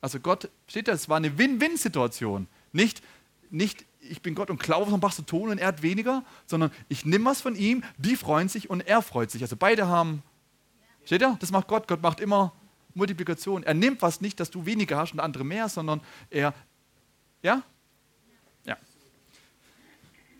[0.00, 2.48] Also Gott, steht da, es war eine Win-Win-Situation.
[2.72, 3.00] Nicht,
[3.48, 7.26] nicht, ich bin Gott und glaube von Ton und er hat weniger, sondern ich nehme
[7.26, 9.40] was von ihm, die freuen sich und er freut sich.
[9.40, 10.24] Also beide haben,
[11.04, 11.36] steht ihr?
[11.38, 11.86] Das macht Gott.
[11.86, 12.52] Gott macht immer
[12.94, 13.62] Multiplikation.
[13.62, 16.52] Er nimmt was nicht, dass du weniger hast und andere mehr, sondern er,
[17.42, 17.62] ja?
[18.64, 18.76] Ja.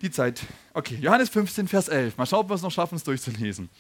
[0.03, 0.41] Die Zeit.
[0.75, 2.17] Okay, Johannes 15, Vers 11.
[2.17, 3.71] Mal schauen, ob wir es noch schaffen, es durchzulesen.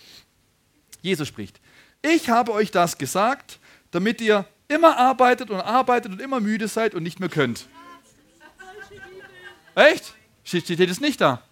[1.02, 1.60] Jesus spricht.
[2.00, 3.58] Ich habe euch das gesagt,
[3.96, 7.66] damit ihr immer arbeitet und arbeitet und immer müde seid und nicht mehr könnt.
[9.74, 10.14] Echt?
[10.44, 11.42] Steht, das nicht da?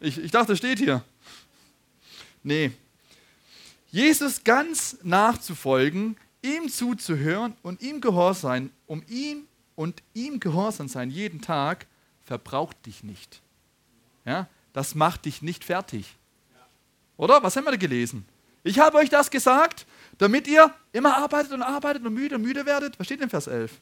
[0.00, 1.04] Ich, ich dachte, steht hier.
[2.42, 2.72] Nee.
[3.90, 11.42] Jesus ganz nachzufolgen, ihm zuzuhören und ihm gehorsam, um ihm und ihm gehorsam sein jeden
[11.42, 11.86] Tag,
[12.24, 13.42] verbraucht dich nicht.
[14.24, 14.48] Ja?
[14.72, 16.16] Das macht dich nicht fertig.
[17.18, 17.42] Oder?
[17.42, 18.26] Was haben wir da gelesen?
[18.64, 19.84] Ich habe euch das gesagt,
[20.18, 22.98] damit ihr immer arbeitet und arbeitet und müde und müde werdet.
[22.98, 23.80] Was steht in Vers 11?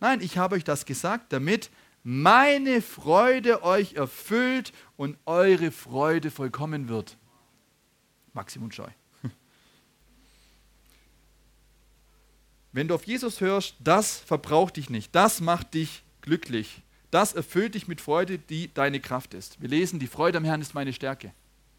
[0.00, 1.70] Nein, ich habe euch das gesagt, damit
[2.02, 7.16] meine Freude euch erfüllt und eure Freude vollkommen wird.
[8.34, 8.88] Maximum Scheu.
[12.72, 17.74] Wenn du auf Jesus hörst, das verbraucht dich nicht, das macht dich glücklich, das erfüllt
[17.74, 19.60] dich mit Freude, die deine Kraft ist.
[19.62, 21.32] Wir lesen, die Freude am Herrn ist meine Stärke.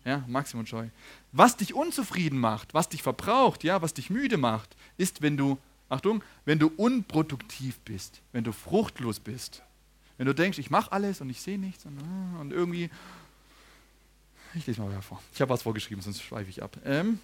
[0.06, 0.88] Ja, Maximum Scheu.
[1.32, 5.58] Was dich unzufrieden macht, was dich verbraucht, ja, was dich müde macht, ist, wenn du,
[5.90, 9.64] Achtung, wenn du unproduktiv bist, wenn du fruchtlos bist.
[10.18, 12.90] Wenn du denkst, ich mache alles und ich sehe nichts und, ah, und, irgendwie.
[14.54, 15.22] Ich lese mal wieder vor.
[15.34, 16.78] Ich habe was vorgeschrieben, sonst schweife ich ab.
[16.86, 17.20] Ähm,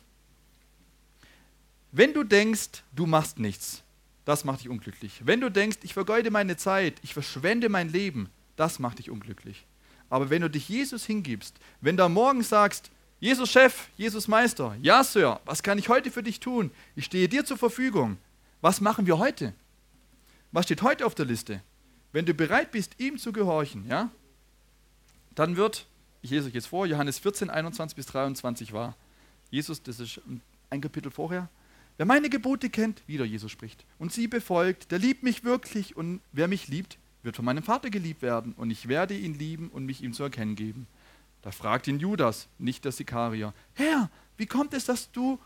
[1.92, 3.84] wenn du denkst, du machst nichts,
[4.26, 5.22] das macht dich unglücklich.
[5.24, 9.66] Wenn du denkst, ich vergeude meine Zeit, ich verschwende mein Leben, das macht dich unglücklich.
[10.12, 14.76] Aber wenn du dich Jesus hingibst, wenn du am Morgen sagst, Jesus Chef, Jesus Meister,
[14.82, 16.70] ja Sir, was kann ich heute für dich tun?
[16.98, 18.18] Ich stehe dir zur Verfügung.
[18.60, 19.54] Was machen wir heute?
[20.52, 21.62] Was steht heute auf der Liste?
[22.12, 24.12] Wenn du bereit bist, ihm zu gehorchen, ja,
[25.34, 25.88] dann wird,
[26.22, 28.98] ich lese euch jetzt vor, Johannes 14, 21 bis 23 war.
[29.50, 30.20] Jesus, das ist
[30.70, 31.48] ein Kapitel vorher.
[31.96, 36.20] Wer meine Gebote kennt, wieder Jesus spricht, und sie befolgt, der liebt mich wirklich, und
[36.34, 39.86] wer mich liebt, wird von meinem Vater geliebt werden, und ich werde ihn lieben und
[39.86, 40.88] mich ihm zu erkennen geben.
[41.42, 45.40] Da fragt ihn Judas, nicht der Sikarier, Herr, wie kommt es, dass du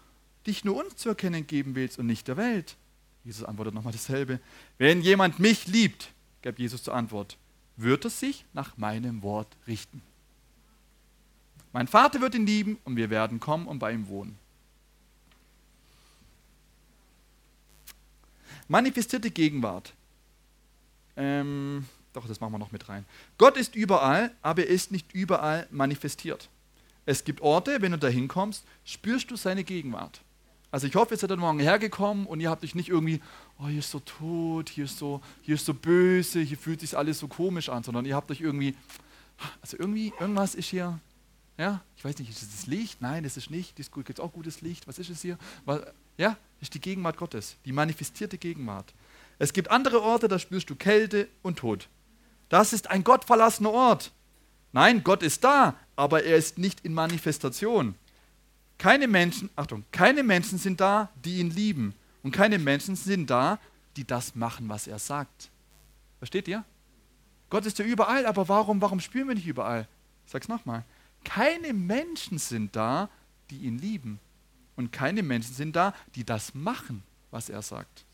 [0.45, 2.77] dich nur uns zu erkennen geben willst und nicht der Welt?
[3.23, 4.39] Jesus antwortet nochmal dasselbe.
[4.77, 7.37] Wenn jemand mich liebt, gab Jesus zur Antwort,
[7.75, 10.01] wird er sich nach meinem Wort richten.
[11.73, 14.37] Mein Vater wird ihn lieben und wir werden kommen und bei ihm wohnen.
[18.67, 19.93] Manifestierte Gegenwart.
[21.17, 23.05] Ähm, doch, das machen wir noch mit rein.
[23.37, 26.49] Gott ist überall, aber er ist nicht überall manifestiert.
[27.05, 30.21] Es gibt Orte, wenn du da hinkommst, spürst du seine Gegenwart.
[30.71, 33.21] Also ich hoffe, ihr seid dann morgen hergekommen und ihr habt euch nicht irgendwie,
[33.59, 36.97] oh, hier ist so tot, hier ist so, hier ist so böse, hier fühlt sich
[36.97, 38.75] alles so komisch an, sondern ihr habt euch irgendwie,
[39.61, 40.99] also irgendwie, irgendwas ist hier,
[41.57, 43.01] ja, ich weiß nicht, ist es das Licht?
[43.01, 43.79] Nein, das ist nicht.
[43.79, 44.87] Es gibt auch gutes Licht.
[44.87, 45.37] Was ist es hier?
[46.17, 48.93] Ja, ist die Gegenwart Gottes, die manifestierte Gegenwart.
[49.39, 51.89] Es gibt andere Orte, da spürst du Kälte und Tod.
[52.49, 54.11] Das ist ein gottverlassener Ort.
[54.71, 57.95] Nein, Gott ist da, aber er ist nicht in Manifestation.
[58.77, 61.93] Keine Menschen, Achtung, keine Menschen sind da, die ihn lieben.
[62.23, 63.59] Und keine Menschen sind da,
[63.95, 65.49] die das machen, was er sagt.
[66.17, 66.63] Versteht ihr?
[67.49, 69.87] Gott ist ja überall, aber warum, warum spüren wir nicht überall?
[70.25, 70.83] Ich sag's nochmal.
[71.23, 73.09] Keine Menschen sind da,
[73.49, 74.19] die ihn lieben.
[74.75, 78.05] Und keine Menschen sind da, die das machen, was er sagt.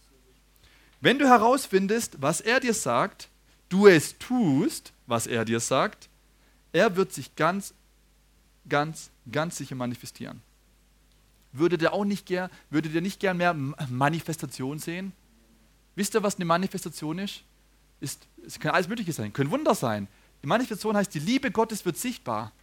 [1.01, 3.29] Wenn du herausfindest, was er dir sagt,
[3.69, 6.09] du es tust, was er dir sagt,
[6.71, 7.73] er wird sich ganz,
[8.69, 10.41] ganz, ganz sicher manifestieren.
[11.51, 13.53] Würde der auch nicht gern, würde der nicht gern mehr
[13.89, 15.11] Manifestation sehen?
[15.95, 17.43] Wisst ihr, was eine Manifestation ist?
[17.99, 18.27] ist?
[18.45, 20.07] Es kann alles Mögliche sein, können Wunder sein.
[20.43, 22.53] Die Manifestation heißt, die Liebe Gottes wird sichtbar.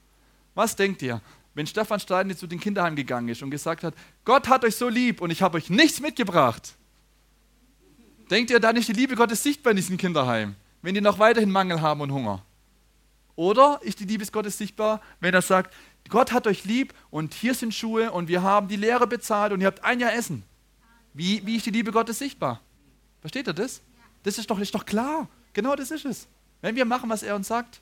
[0.55, 1.21] Was denkt ihr,
[1.55, 4.89] wenn Stefan Stein zu den Kinderheim gegangen ist und gesagt hat, Gott hat euch so
[4.89, 6.78] lieb und ich habe euch nichts mitgebracht?
[8.31, 11.51] Denkt ihr, dann ist die Liebe Gottes sichtbar in diesem Kinderheim, wenn die noch weiterhin
[11.51, 12.45] Mangel haben und Hunger?
[13.37, 15.75] Oder ist die Liebe Gottes sichtbar, wenn er sagt,
[16.09, 19.61] Gott hat euch lieb und hier sind Schuhe und wir haben die Lehre bezahlt und
[19.61, 20.43] ihr habt ein Jahr Essen?
[21.15, 22.61] Wie, wie ist die Liebe Gottes sichtbar?
[23.21, 23.81] Versteht ihr das?
[24.23, 25.29] Das ist doch, ist doch klar.
[25.53, 26.29] Genau das ist es.
[26.61, 27.81] Wenn wir machen, was er uns sagt.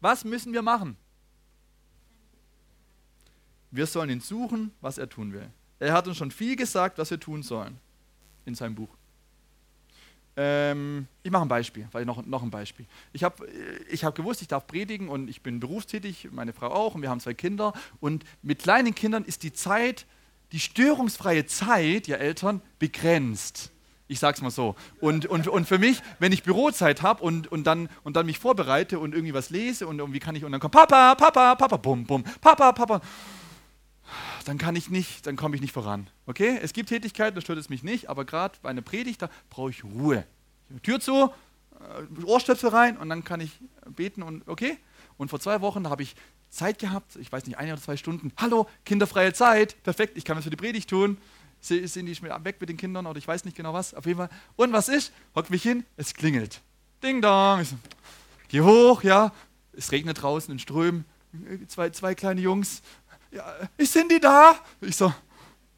[0.00, 0.96] Was müssen wir machen?
[3.70, 5.50] Wir sollen ihn suchen, was er tun will.
[5.82, 7.76] Er hat uns schon viel gesagt, was wir tun sollen
[8.44, 8.88] in seinem Buch.
[10.36, 12.86] Ähm, ich mache ein Beispiel, weil noch, noch ein Beispiel.
[13.12, 13.48] Ich habe
[13.90, 17.10] ich hab gewusst, ich darf predigen und ich bin berufstätig, meine Frau auch und wir
[17.10, 17.72] haben zwei Kinder.
[18.00, 20.06] Und mit kleinen Kindern ist die Zeit,
[20.52, 23.72] die störungsfreie Zeit, ihr Eltern, begrenzt.
[24.06, 24.76] Ich sag's mal so.
[25.00, 28.38] Und, und, und für mich, wenn ich Bürozeit habe und, und, dann, und dann mich
[28.38, 31.76] vorbereite und irgendwie was lese und irgendwie kann ich, und dann kommt Papa, Papa, Papa,
[31.76, 33.00] bum, bum, Papa, Papa
[34.44, 36.08] dann kann ich nicht, dann komme ich nicht voran.
[36.26, 36.58] Okay?
[36.62, 39.70] Es gibt Tätigkeiten, da stört es mich nicht, aber gerade bei einer Predigt, da brauche
[39.70, 40.24] ich Ruhe.
[40.82, 41.30] Tür zu,
[41.80, 43.58] äh, Ohrstöpsel rein und dann kann ich
[43.94, 44.78] beten und okay?
[45.16, 46.14] Und vor zwei Wochen habe ich
[46.50, 48.32] Zeit gehabt, ich weiß nicht, eine oder zwei Stunden.
[48.36, 51.18] Hallo, kinderfreie Zeit, perfekt, ich kann was für die Predigt tun.
[51.60, 53.94] Sind die weg mit den Kindern oder ich weiß nicht genau was.
[53.94, 54.30] Auf jeden Fall.
[54.56, 55.12] Und was ist?
[55.36, 56.60] Hock mich hin, es klingelt.
[57.04, 57.60] Ding dong.
[57.60, 57.76] Ich so,
[58.48, 59.32] geh hoch, ja.
[59.72, 61.04] Es regnet draußen in Strömen.
[61.68, 62.82] Zwei, zwei kleine Jungs
[63.32, 64.58] ja, ist Cindy da?
[64.80, 65.12] Ich so,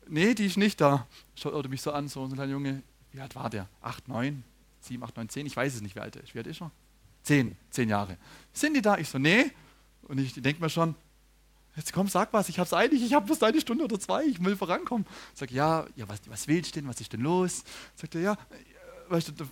[0.08, 1.06] nee, die ist nicht da.
[1.34, 3.68] Schaut mich so an, so ein kleiner Junge, wie alt war der?
[3.80, 4.44] Acht, neun,
[4.80, 6.34] sieben, acht, neun, zehn, ich weiß es nicht, wie alt er ist.
[6.34, 6.70] Wie alt ist er?
[7.22, 8.18] Zehn, zehn Jahre.
[8.52, 8.98] Sind die da?
[8.98, 9.50] Ich so, nee.
[10.02, 10.94] Und ich denke mir schon,
[11.76, 14.42] jetzt komm, sag was, ich hab's eilig, ich habe bloß eine Stunde oder zwei, ich
[14.44, 15.06] will vorankommen.
[15.32, 17.64] Sage, ja, ja, was, was willst du denn, was ist denn los?
[17.94, 19.46] Sagt er, ja, äh, weißt du,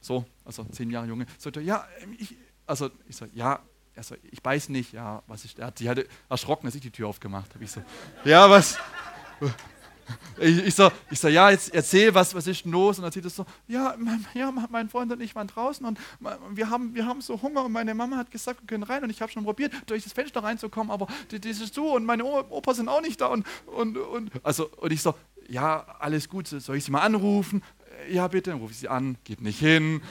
[0.00, 1.86] so, also zehn Jahre Junge, sagt er, ja,
[2.18, 3.60] ich, also ich sage, ja,
[3.96, 6.90] also ich weiß nicht, ja, was ist, er hat sich halt erschrocken, als ich die
[6.90, 7.64] Tür aufgemacht habe.
[7.64, 7.82] Ich so,
[8.24, 8.78] ja, was?
[10.38, 12.98] Ich, ich, so, ich so, ja, jetzt erzähl, was, was ist denn los?
[12.98, 15.98] Und sieht es so, ja mein, ja, mein Freund und ich waren draußen und
[16.50, 19.10] wir haben, wir haben so Hunger und meine Mama hat gesagt, wir können rein und
[19.10, 22.74] ich habe schon probiert, durch das Fenster reinzukommen, aber das ist so und meine Opa
[22.74, 25.14] sind auch nicht da und, und, und, also, und ich so,
[25.48, 27.62] ja, alles gut, soll ich sie mal anrufen?
[28.10, 30.02] Ja, bitte, dann rufe ich sie an, geht nicht hin,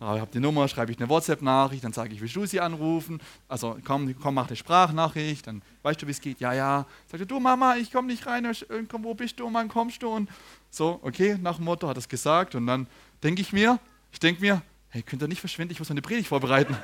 [0.00, 3.20] ich habe die Nummer, schreibe ich eine WhatsApp-Nachricht, dann sage ich, willst du sie anrufen?
[3.48, 6.40] Also komm, komm, mach eine Sprachnachricht, dann weißt du, wie es geht.
[6.40, 6.86] Ja, ja.
[7.06, 10.08] Sagt du Mama, ich komme nicht rein, wo bist du, wann kommst du?
[10.08, 10.28] Und
[10.68, 12.54] so, okay, nach dem Motto hat er es gesagt.
[12.54, 12.86] Und dann
[13.22, 13.78] denke ich mir,
[14.12, 16.76] ich denke mir, hey, könnt ihr nicht verschwinden, ich muss eine Predigt vorbereiten.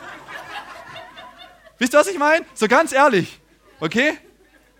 [1.78, 2.46] Wisst ihr, was ich meine?
[2.54, 3.40] So ganz ehrlich,
[3.80, 4.18] okay?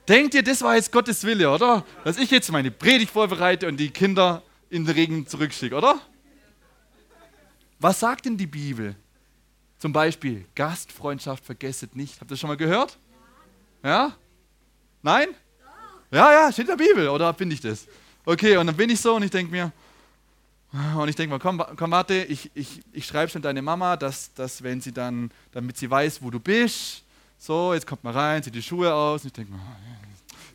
[0.09, 1.85] Denkt ihr, das war jetzt Gottes Wille, oder?
[2.05, 6.01] Dass ich jetzt meine Predigt vorbereite und die Kinder in den Regen zurückschicke, oder?
[7.81, 8.95] Was sagt denn die Bibel?
[9.79, 12.21] Zum Beispiel, Gastfreundschaft vergesset nicht.
[12.21, 12.99] Habt ihr das schon mal gehört?
[13.83, 14.15] Ja?
[15.03, 15.29] Nein?
[16.11, 17.87] Ja, ja, steht in der Bibel, oder finde ich das?
[18.25, 19.73] Okay, und dann bin ich so und ich denke mir,
[20.73, 24.33] und ich denke mal, komm, komm warte, ich, ich, ich schreibe schon deine Mama, dass,
[24.35, 27.03] dass wenn sie dann, damit sie weiß, wo du bist,
[27.39, 29.61] so, jetzt kommt mal rein, zieht die Schuhe aus und ich denke mir,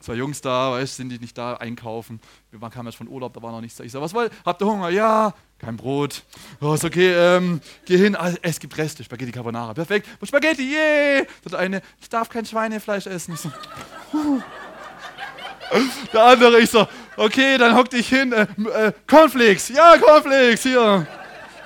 [0.05, 2.19] zwei Jungs da, weißt, sind die nicht da einkaufen?
[2.51, 3.79] Wir kamen erst von Urlaub, da war noch nichts.
[3.79, 4.89] Ich sage, was wollt Habt ihr Hunger?
[4.89, 6.23] Ja, kein Brot.
[6.61, 8.15] Oh, ist okay, ähm, geh hin.
[8.15, 9.73] Ah, es gibt Reste, Spaghetti Carbonara.
[9.73, 10.07] Perfekt.
[10.19, 11.27] Und Spaghetti, yay!
[11.49, 11.57] Yeah.
[11.57, 13.35] eine, ich darf kein Schweinefleisch essen.
[13.35, 13.51] So.
[16.13, 16.87] Der andere, ich so,
[17.17, 18.31] okay, dann hock dich hin.
[18.31, 21.07] Äh, äh, Cornflakes, ja, Cornflakes, hier.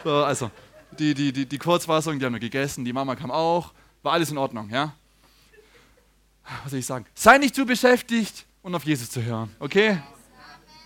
[0.03, 0.49] So, also,
[0.97, 3.73] die, die, die, die Kurzfassung, die haben wir gegessen, die Mama kam auch.
[4.01, 4.93] War alles in Ordnung, ja?
[6.63, 7.05] Was soll ich sagen?
[7.13, 9.49] Sei nicht zu beschäftigt und auf Jesus zu hören.
[9.59, 10.01] Okay?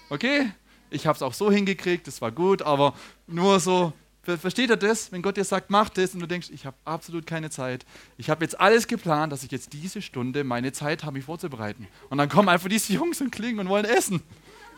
[0.10, 0.52] Okay?
[0.90, 2.94] Ich habe es auch so hingekriegt, das war gut, aber
[3.26, 5.12] nur so, versteht ihr das?
[5.12, 7.86] Wenn Gott dir sagt, mach das und du denkst, ich habe absolut keine Zeit.
[8.18, 11.88] Ich habe jetzt alles geplant, dass ich jetzt diese Stunde meine Zeit habe, mich vorzubereiten.
[12.10, 14.22] Und dann kommen einfach diese Jungs und klingen und wollen essen.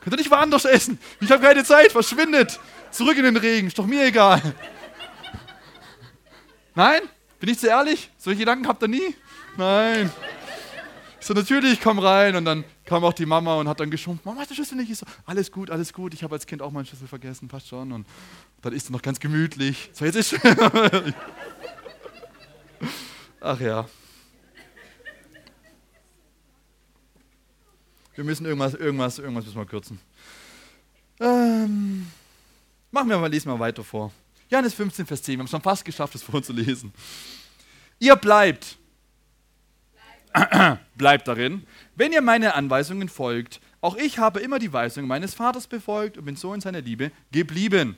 [0.01, 0.99] Könnt ihr nicht woanders essen?
[1.19, 2.59] Ich habe keine Zeit, verschwindet.
[2.91, 4.41] Zurück in den Regen, ist doch mir egal.
[6.75, 7.01] Nein?
[7.39, 8.09] Bin ich zu ehrlich?
[8.17, 9.15] Solche Gedanken habt ihr nie?
[9.57, 10.11] Nein.
[11.25, 12.35] So, natürlich, komm rein.
[12.35, 14.23] Und dann kam auch die Mama und hat dann geschumpft.
[14.25, 14.91] Mama, hast du Schlüssel nicht?
[14.91, 16.13] Ich so, alles gut, alles gut.
[16.13, 17.91] Ich habe als Kind auch meinen Schlüssel vergessen, passt schon.
[17.91, 18.05] Und
[18.61, 19.89] dann ist er noch ganz gemütlich.
[19.91, 20.35] So, jetzt ist
[23.41, 23.89] Ach ja.
[28.13, 29.99] Wir müssen irgendwas, irgendwas, irgendwas müssen wir kürzen.
[31.19, 32.05] Ähm,
[32.91, 34.11] machen wir mal, lesen wir weiter vor.
[34.51, 35.33] Johannes 15, Vers 10.
[35.33, 36.93] Wir haben es schon fast geschafft, das vorzulesen.
[37.97, 38.77] Ihr bleibt
[40.95, 43.61] Bleibt darin, wenn ihr meine Anweisungen folgt.
[43.81, 47.11] Auch ich habe immer die Weisungen meines Vaters befolgt und bin so in seiner Liebe
[47.31, 47.97] geblieben.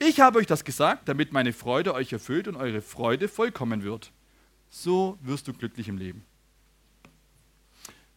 [0.00, 4.10] Ich habe euch das gesagt, damit meine Freude euch erfüllt und eure Freude vollkommen wird.
[4.68, 6.24] So wirst du glücklich im Leben.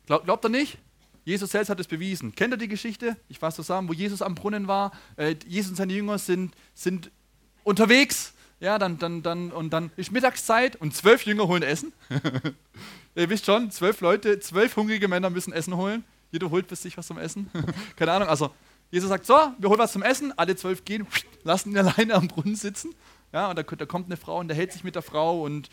[0.07, 0.77] Glaub, glaubt ihr nicht?
[1.25, 2.33] Jesus selbst hat es bewiesen.
[2.33, 3.17] Kennt ihr die Geschichte?
[3.27, 4.91] Ich fasse zusammen, wo Jesus am Brunnen war.
[5.17, 7.11] Äh, Jesus und seine Jünger sind, sind
[7.63, 11.93] unterwegs ja, dann, dann, dann, und dann ist Mittagszeit und zwölf Jünger holen Essen.
[13.15, 16.03] Ihr wisst schon, zwölf Leute, zwölf hungrige Männer müssen Essen holen.
[16.31, 17.49] Jeder holt für sich was zum Essen.
[17.95, 18.51] Keine Ahnung, also
[18.91, 21.05] Jesus sagt, so, wir holen was zum Essen, alle zwölf gehen,
[21.43, 22.93] lassen ihn alleine am Brunnen sitzen.
[23.33, 25.69] Ja, und da, da kommt eine Frau und der hält sich mit der Frau und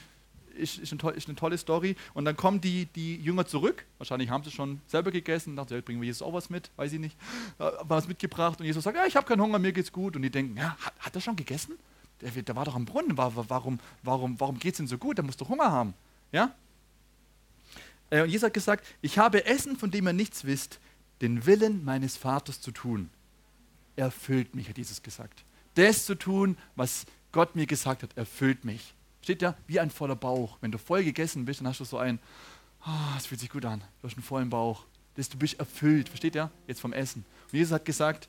[0.57, 1.97] ist, ist, eine, ist, eine, tolle Story.
[2.15, 3.87] Und dann kommen die, die Jünger zurück.
[3.99, 5.57] Wahrscheinlich haben sie schon selber gegessen.
[5.57, 6.71] Dachten, bringen wir Jesus auch was mit?
[6.77, 7.17] Weiß ich nicht.
[7.59, 8.61] Was mitgebracht.
[8.61, 10.17] Und Jesus sagt, ja, ich habe keinen Hunger, mir geht's gut.
[10.17, 11.79] Und die denken, ja, hat, hat er schon gegessen?
[12.23, 15.19] Der, der war doch am Brunnen, warum, warum, warum geht es ihm so gut?
[15.19, 15.95] Der muss doch Hunger haben.
[16.31, 16.55] Ja?
[18.11, 20.81] Äh, und Jesus hat gesagt, ich habe Essen, von dem ihr nichts wisst,
[21.21, 23.11] den Willen meines Vaters zu tun.
[23.97, 25.45] Erfüllt mich, hat Jesus gesagt.
[25.75, 28.95] Das zu tun, was Gott mir gesagt hat, erfüllt mich.
[29.23, 30.59] Steht ja wie ein voller Bauch.
[30.61, 32.19] Wenn du voll gegessen bist, dann hast du so ein,
[33.17, 34.85] es oh, fühlt sich gut an, du hast einen vollen Bauch.
[35.15, 36.51] Das, du bist erfüllt, versteht ihr?
[36.67, 37.25] Jetzt vom Essen.
[37.51, 38.29] Und Jesus hat gesagt,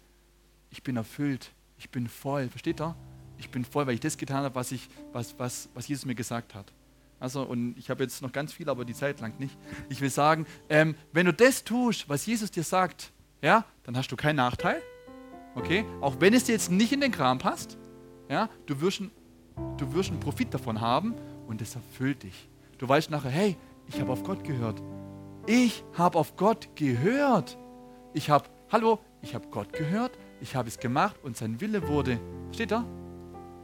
[0.70, 2.96] ich bin erfüllt, ich bin voll, versteht ihr?
[3.44, 6.16] Ich bin voll, weil ich das getan habe, was, ich, was, was, was Jesus mir
[6.16, 6.72] gesagt hat.
[7.20, 9.58] Also, und ich habe jetzt noch ganz viel, aber die Zeit lang nicht.
[9.90, 14.10] Ich will sagen, ähm, wenn du das tust, was Jesus dir sagt, ja, dann hast
[14.10, 14.82] du keinen Nachteil.
[15.56, 15.86] Okay?
[16.02, 17.78] Auch wenn es dir jetzt nicht in den Kram passt,
[18.30, 19.02] ja, du wirst,
[19.78, 21.14] du wirst einen Profit davon haben
[21.48, 22.50] und das erfüllt dich.
[22.78, 24.82] Du weißt nachher, hey, ich habe auf Gott gehört.
[25.46, 27.58] Ich habe auf Gott gehört.
[28.14, 32.20] Ich habe, hallo, ich habe Gott gehört, ich habe es gemacht und sein Wille wurde,
[32.52, 32.86] steht da?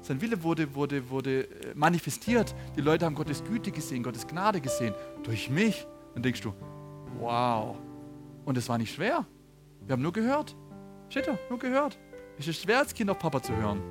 [0.01, 2.55] Sein Wille wurde, wurde, wurde äh, manifestiert.
[2.75, 4.93] Die Leute haben Gottes Güte gesehen, Gottes Gnade gesehen.
[5.23, 5.85] Durch mich.
[6.13, 6.53] Dann denkst du,
[7.19, 7.75] wow.
[8.45, 9.25] Und es war nicht schwer.
[9.85, 10.55] Wir haben nur gehört.
[11.09, 11.99] Steht da, nur gehört.
[12.37, 13.81] Es ist schwer, als Kind auf Papa zu hören.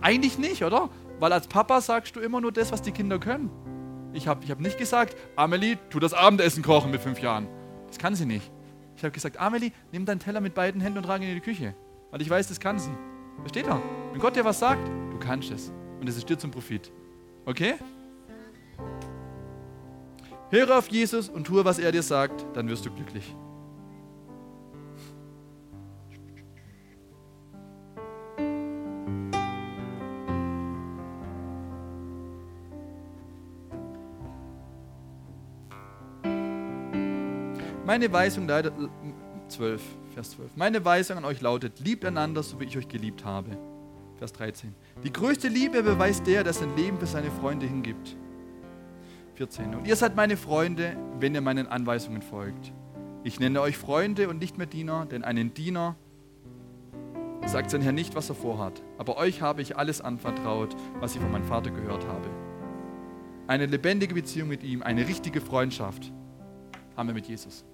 [0.00, 0.88] Eigentlich nicht, oder?
[1.20, 3.50] Weil als Papa sagst du immer nur das, was die Kinder können.
[4.12, 7.46] Ich habe ich hab nicht gesagt, Amelie, tu das Abendessen kochen mit fünf Jahren.
[7.86, 8.50] Das kann sie nicht.
[8.96, 11.40] Ich habe gesagt, Amelie, nimm deinen Teller mit beiden Händen und trage ihn in die
[11.40, 11.74] Küche.
[12.10, 12.90] Weil ich weiß, das kann sie.
[13.40, 13.80] Versteht er?
[14.12, 14.90] Wenn Gott dir was sagt,
[15.22, 15.72] kannst es.
[16.00, 16.92] Und es ist dir zum Profit.
[17.46, 17.74] Okay?
[20.50, 23.34] Höre auf Jesus und tue, was er dir sagt, dann wirst du glücklich.
[37.84, 38.72] Meine Weisung leidet
[39.48, 39.82] 12,
[40.14, 40.56] Vers 12.
[40.56, 43.58] Meine Weisung an euch lautet: Liebt einander, so wie ich euch geliebt habe.
[44.22, 44.72] Vers 13.
[45.02, 48.16] Die größte Liebe beweist der, der sein Leben für seine Freunde hingibt.
[49.34, 49.74] 14.
[49.74, 52.72] Und ihr seid meine Freunde, wenn ihr meinen Anweisungen folgt.
[53.24, 55.96] Ich nenne euch Freunde und nicht mehr Diener, denn einen Diener
[57.46, 58.80] sagt sein Herr nicht, was er vorhat.
[58.96, 62.28] Aber euch habe ich alles anvertraut, was ich von meinem Vater gehört habe.
[63.48, 66.12] Eine lebendige Beziehung mit ihm, eine richtige Freundschaft
[66.96, 67.64] haben wir mit Jesus.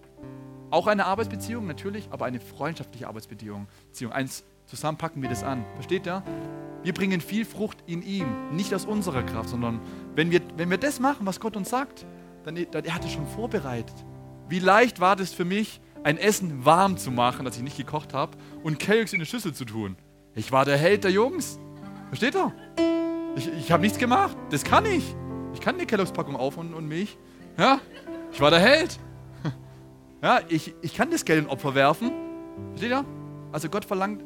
[0.71, 3.67] Auch eine Arbeitsbeziehung, natürlich, aber eine freundschaftliche Arbeitsbeziehung.
[4.11, 5.65] Eins zusammen packen wir das an.
[5.75, 6.23] Versteht ihr?
[6.83, 9.81] Wir bringen viel Frucht in ihm, nicht aus unserer Kraft, sondern
[10.15, 12.07] wenn wir, wenn wir das machen, was Gott uns sagt,
[12.45, 13.95] dann, dann er hat es schon vorbereitet.
[14.49, 18.15] Wie leicht war das für mich, ein Essen warm zu machen, das ich nicht gekocht
[18.15, 19.97] habe, und Kelloggs in eine Schüssel zu tun.
[20.35, 21.59] Ich war der Held der Jungs.
[22.09, 22.53] Versteht ihr?
[23.37, 24.37] Ich, ich habe nichts gemacht.
[24.51, 25.15] Das kann ich.
[25.53, 27.19] Ich kann eine Kelloggs-Packung auf und, und Milch.
[27.59, 27.81] Ja,
[28.33, 28.99] ich war der Held.
[30.21, 32.11] Ja, ich, ich kann das Geld in Opfer werfen.
[32.71, 33.05] Versteht ihr?
[33.53, 34.25] Also Gott verlangt.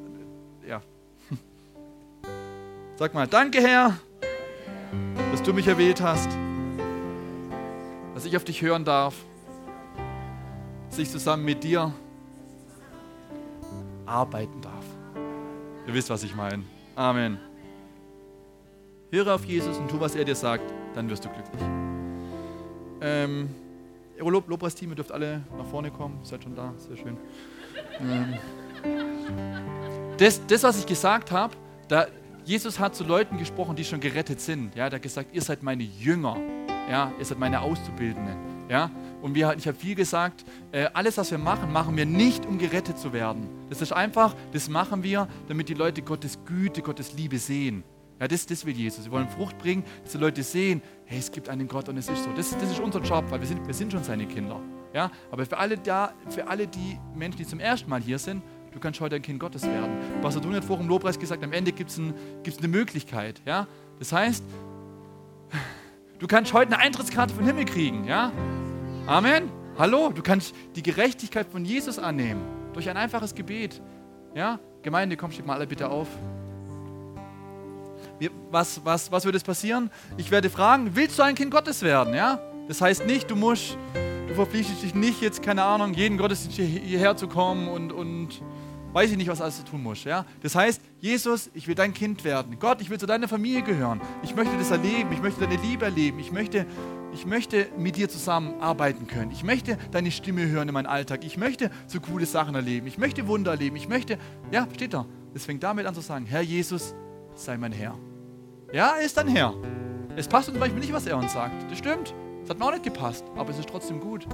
[2.97, 3.97] Sag mal, danke Herr,
[5.31, 6.29] dass du mich erwählt hast,
[8.15, 9.15] dass ich auf dich hören darf,
[10.91, 11.93] dass ich zusammen mit dir
[14.05, 14.85] arbeiten darf.
[15.87, 16.65] Ihr wisst, was ich meine.
[16.95, 17.39] Amen.
[19.11, 20.65] Höre auf Jesus und tu, was er dir sagt,
[20.95, 21.63] dann wirst du glücklich.
[23.01, 23.51] Ähm,
[24.19, 26.21] Lob, Lobpreisteam, ihr dürft alle nach vorne kommen.
[26.23, 27.17] Seid schon da, sehr schön.
[28.01, 28.35] Ähm,
[30.19, 31.55] das, das, was ich gesagt habe,
[31.89, 32.07] da,
[32.45, 34.75] Jesus hat zu Leuten gesprochen, die schon gerettet sind.
[34.75, 36.37] Ja, der hat gesagt, ihr seid meine Jünger.
[36.91, 38.37] Ja, ihr seid meine Auszubildenden.
[38.69, 38.91] Ja,
[39.21, 42.59] und wir, ich habe viel gesagt, äh, alles, was wir machen, machen wir nicht, um
[42.59, 43.49] gerettet zu werden.
[43.69, 47.85] Das ist einfach, das machen wir, damit die Leute Gottes Güte, Gottes Liebe sehen.
[48.19, 49.05] Ja, das, das will Jesus.
[49.05, 52.09] Wir wollen Frucht bringen, dass die Leute sehen, hey, es gibt einen Gott und es
[52.09, 52.31] ist so.
[52.33, 54.61] Das, das ist unser Job, weil wir sind, wir sind schon seine Kinder.
[54.93, 55.11] Ja?
[55.31, 58.43] Aber für alle, da, für alle die Menschen, die zum ersten Mal hier sind,
[58.73, 59.91] du kannst heute ein Kind Gottes werden.
[60.21, 62.15] Pastor vorhin im Lobpreis gesagt, am Ende gibt es ein,
[62.59, 63.41] eine Möglichkeit.
[63.45, 63.67] Ja?
[63.99, 64.43] Das heißt,
[66.19, 68.05] du kannst heute eine Eintrittskarte vom Himmel kriegen.
[68.05, 68.33] Ja?
[69.07, 69.51] Amen.
[69.79, 72.43] Hallo, du kannst die Gerechtigkeit von Jesus annehmen
[72.73, 73.81] durch ein einfaches Gebet.
[74.35, 74.59] Ja?
[74.83, 76.09] Gemeinde, komm, steht mal alle bitte auf
[78.51, 79.91] was, was, was wird es passieren?
[80.17, 82.15] Ich werde fragen, willst du ein Kind Gottes werden?
[82.15, 82.41] Ja?
[82.69, 83.77] Das heißt nicht, du musst,
[84.33, 88.43] du verpflichtest dich nicht jetzt, keine Ahnung, jeden Gottesdienst hierher zu kommen und, und
[88.95, 90.05] weiß ich nicht, was alles du tun musst.
[90.05, 90.25] Ja?
[90.43, 92.59] Das heißt, Jesus, ich will dein Kind werden.
[92.59, 94.01] Gott, ich will zu deiner Familie gehören.
[94.23, 95.13] Ich möchte das erleben.
[95.13, 96.19] Ich möchte deine Liebe erleben.
[96.19, 96.67] Ich möchte,
[97.13, 99.33] ich möchte mit dir zusammen arbeiten können.
[99.33, 101.25] Ich möchte deine Stimme hören in meinem Alltag.
[101.25, 102.87] Ich möchte so coole Sachen erleben.
[102.87, 103.77] Ich möchte Wunder erleben.
[103.77, 104.19] Ich möchte,
[104.51, 105.05] ja, steht da.
[105.35, 106.95] Es fängt damit an zu sagen, Herr Jesus,
[107.35, 107.99] sei mein Herr.
[108.73, 109.55] Ja, er ist dein Herr.
[110.17, 111.71] Es passt uns manchmal nicht, was er uns sagt.
[111.71, 112.15] Das stimmt.
[112.53, 114.27] Hat mir nicht gepasst, aber es ist trotzdem gut.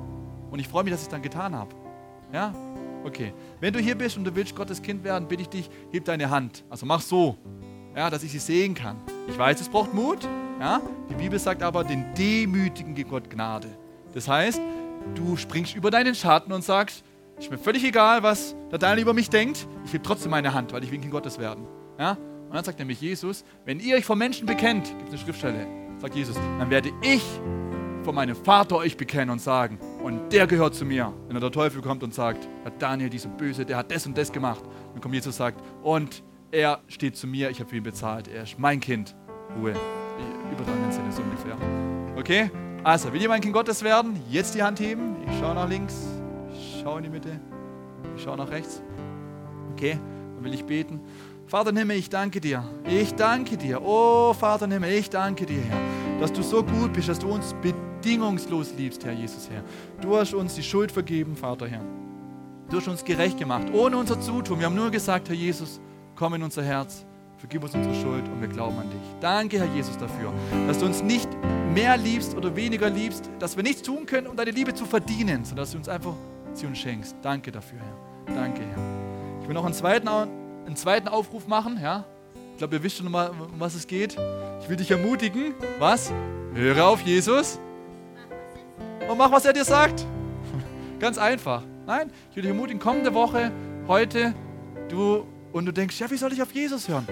[0.51, 1.73] Und ich freue mich, dass ich es dann getan habe.
[2.33, 2.53] Ja?
[3.05, 3.33] Okay.
[3.61, 6.29] Wenn du hier bist und du willst Gottes Kind werden, bitte ich dich, heb deine
[6.29, 6.65] Hand.
[6.69, 7.39] Also mach so,
[7.95, 8.97] ja, dass ich sie sehen kann.
[9.29, 10.19] Ich weiß, es braucht Mut.
[10.59, 10.81] Ja?
[11.09, 13.69] Die Bibel sagt aber, den Demütigen gibt Gott Gnade.
[14.15, 14.61] Das heißt,
[15.15, 17.05] du springst über deinen Schatten und sagst,
[17.39, 19.65] ist mir völlig egal, was der Deine über mich denkt.
[19.85, 21.69] Ich heb trotzdem meine Hand, weil ich will Kind Gottes werden.
[22.01, 22.15] Ja?
[22.49, 25.67] Und dann sagt nämlich Jesus, wenn ihr euch vor Menschen bekennt, gibt es eine Schriftstelle,
[26.01, 27.23] sagt Jesus, dann werde ich
[28.09, 31.13] vor meinem Vater euch bekennen und sagen, und der gehört zu mir.
[31.29, 34.33] Wenn der Teufel kommt und sagt, Herr Daniel, dieser Böse, der hat das und das
[34.33, 34.63] gemacht,
[34.95, 38.27] dann kommt Jesus und sagt, und er steht zu mir, ich habe für ihn bezahlt,
[38.29, 39.15] er ist mein Kind.
[39.61, 39.75] Ruhe.
[40.51, 41.59] Übertragenen Sinne so ungefähr.
[42.17, 42.51] Okay?
[42.83, 44.19] Also, will jemand Kind Gottes werden?
[44.31, 45.15] Jetzt die Hand heben.
[45.31, 46.07] Ich schaue nach links.
[46.51, 47.39] Ich schaue in die Mitte.
[48.17, 48.81] Ich schaue nach rechts.
[49.73, 49.99] Okay?
[50.35, 50.99] Dann will ich beten.
[51.47, 52.65] Vater im Himmel, ich danke dir.
[52.87, 53.83] Ich danke dir.
[53.83, 57.29] Oh, Vater im Himmel, ich danke dir, Herr, dass du so gut bist, dass du
[57.29, 57.55] uns
[58.09, 59.63] bedingungslos liebst, Herr Jesus, Herr.
[60.01, 61.83] Du hast uns die Schuld vergeben, Vater, Herr.
[62.71, 64.59] Du hast uns gerecht gemacht, ohne unser Zutun.
[64.59, 65.79] Wir haben nur gesagt, Herr Jesus,
[66.17, 67.05] komm in unser Herz.
[67.37, 69.01] Vergib uns unsere Schuld und wir glauben an dich.
[69.21, 70.33] Danke, Herr Jesus, dafür,
[70.67, 71.29] dass du uns nicht
[71.75, 75.45] mehr liebst oder weniger liebst, dass wir nichts tun können, um deine Liebe zu verdienen,
[75.45, 76.15] sondern dass du uns einfach
[76.55, 77.15] sie uns schenkst.
[77.21, 78.35] Danke dafür, Herr.
[78.35, 79.43] Danke, Herr.
[79.43, 81.79] Ich will noch einen zweiten, einen zweiten Aufruf machen.
[81.81, 82.07] Ja?
[82.53, 83.15] Ich glaube, ihr wisst schon um
[83.59, 84.17] was es geht.
[84.63, 85.53] Ich will dich ermutigen.
[85.79, 86.11] Was?
[86.55, 87.61] Höre auf Jesus
[89.09, 90.07] und mach, was er dir sagt.
[90.99, 91.63] Ganz einfach.
[91.87, 93.53] Nein, ich will dich ermutigen, kommende Woche,
[93.87, 94.35] heute,
[94.89, 97.07] du und du denkst, ja, wie soll ich auf Jesus hören?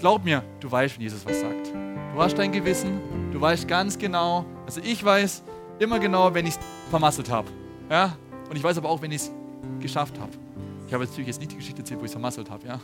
[0.00, 1.72] Glaub mir, du weißt, wenn Jesus was sagt.
[2.14, 3.00] Du hast dein Gewissen,
[3.32, 5.42] du weißt ganz genau, also ich weiß
[5.78, 6.60] immer genau, wenn ich es
[6.90, 7.48] vermasselt habe.
[7.90, 8.16] Ja?
[8.48, 9.32] Und ich weiß aber auch, wenn ich es
[9.80, 10.32] geschafft habe.
[10.86, 12.78] Ich habe jetzt natürlich jetzt nicht die Geschichte erzählt, wo ich es vermasselt habe, ja.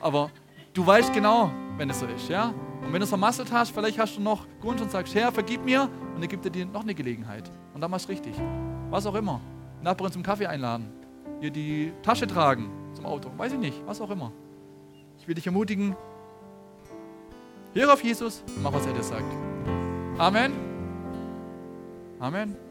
[0.00, 0.30] Aber
[0.72, 2.54] du weißt genau, wenn es so ist, ja.
[2.86, 5.64] Und wenn du es vermasselt hast, vielleicht hast du noch Grund und sagst, Herr, vergib
[5.64, 7.50] mir, und dann gibt er dir noch eine Gelegenheit.
[7.74, 8.34] Und dann machst du richtig.
[8.90, 9.40] Was auch immer.
[9.82, 10.88] Nachbarn zum Kaffee einladen,
[11.40, 14.32] ihr die Tasche tragen zum Auto, weiß ich nicht, was auch immer.
[15.18, 15.96] Ich will dich ermutigen,
[17.74, 19.32] höre auf Jesus und mach, was er dir sagt.
[20.18, 20.52] Amen.
[22.20, 22.65] Amen.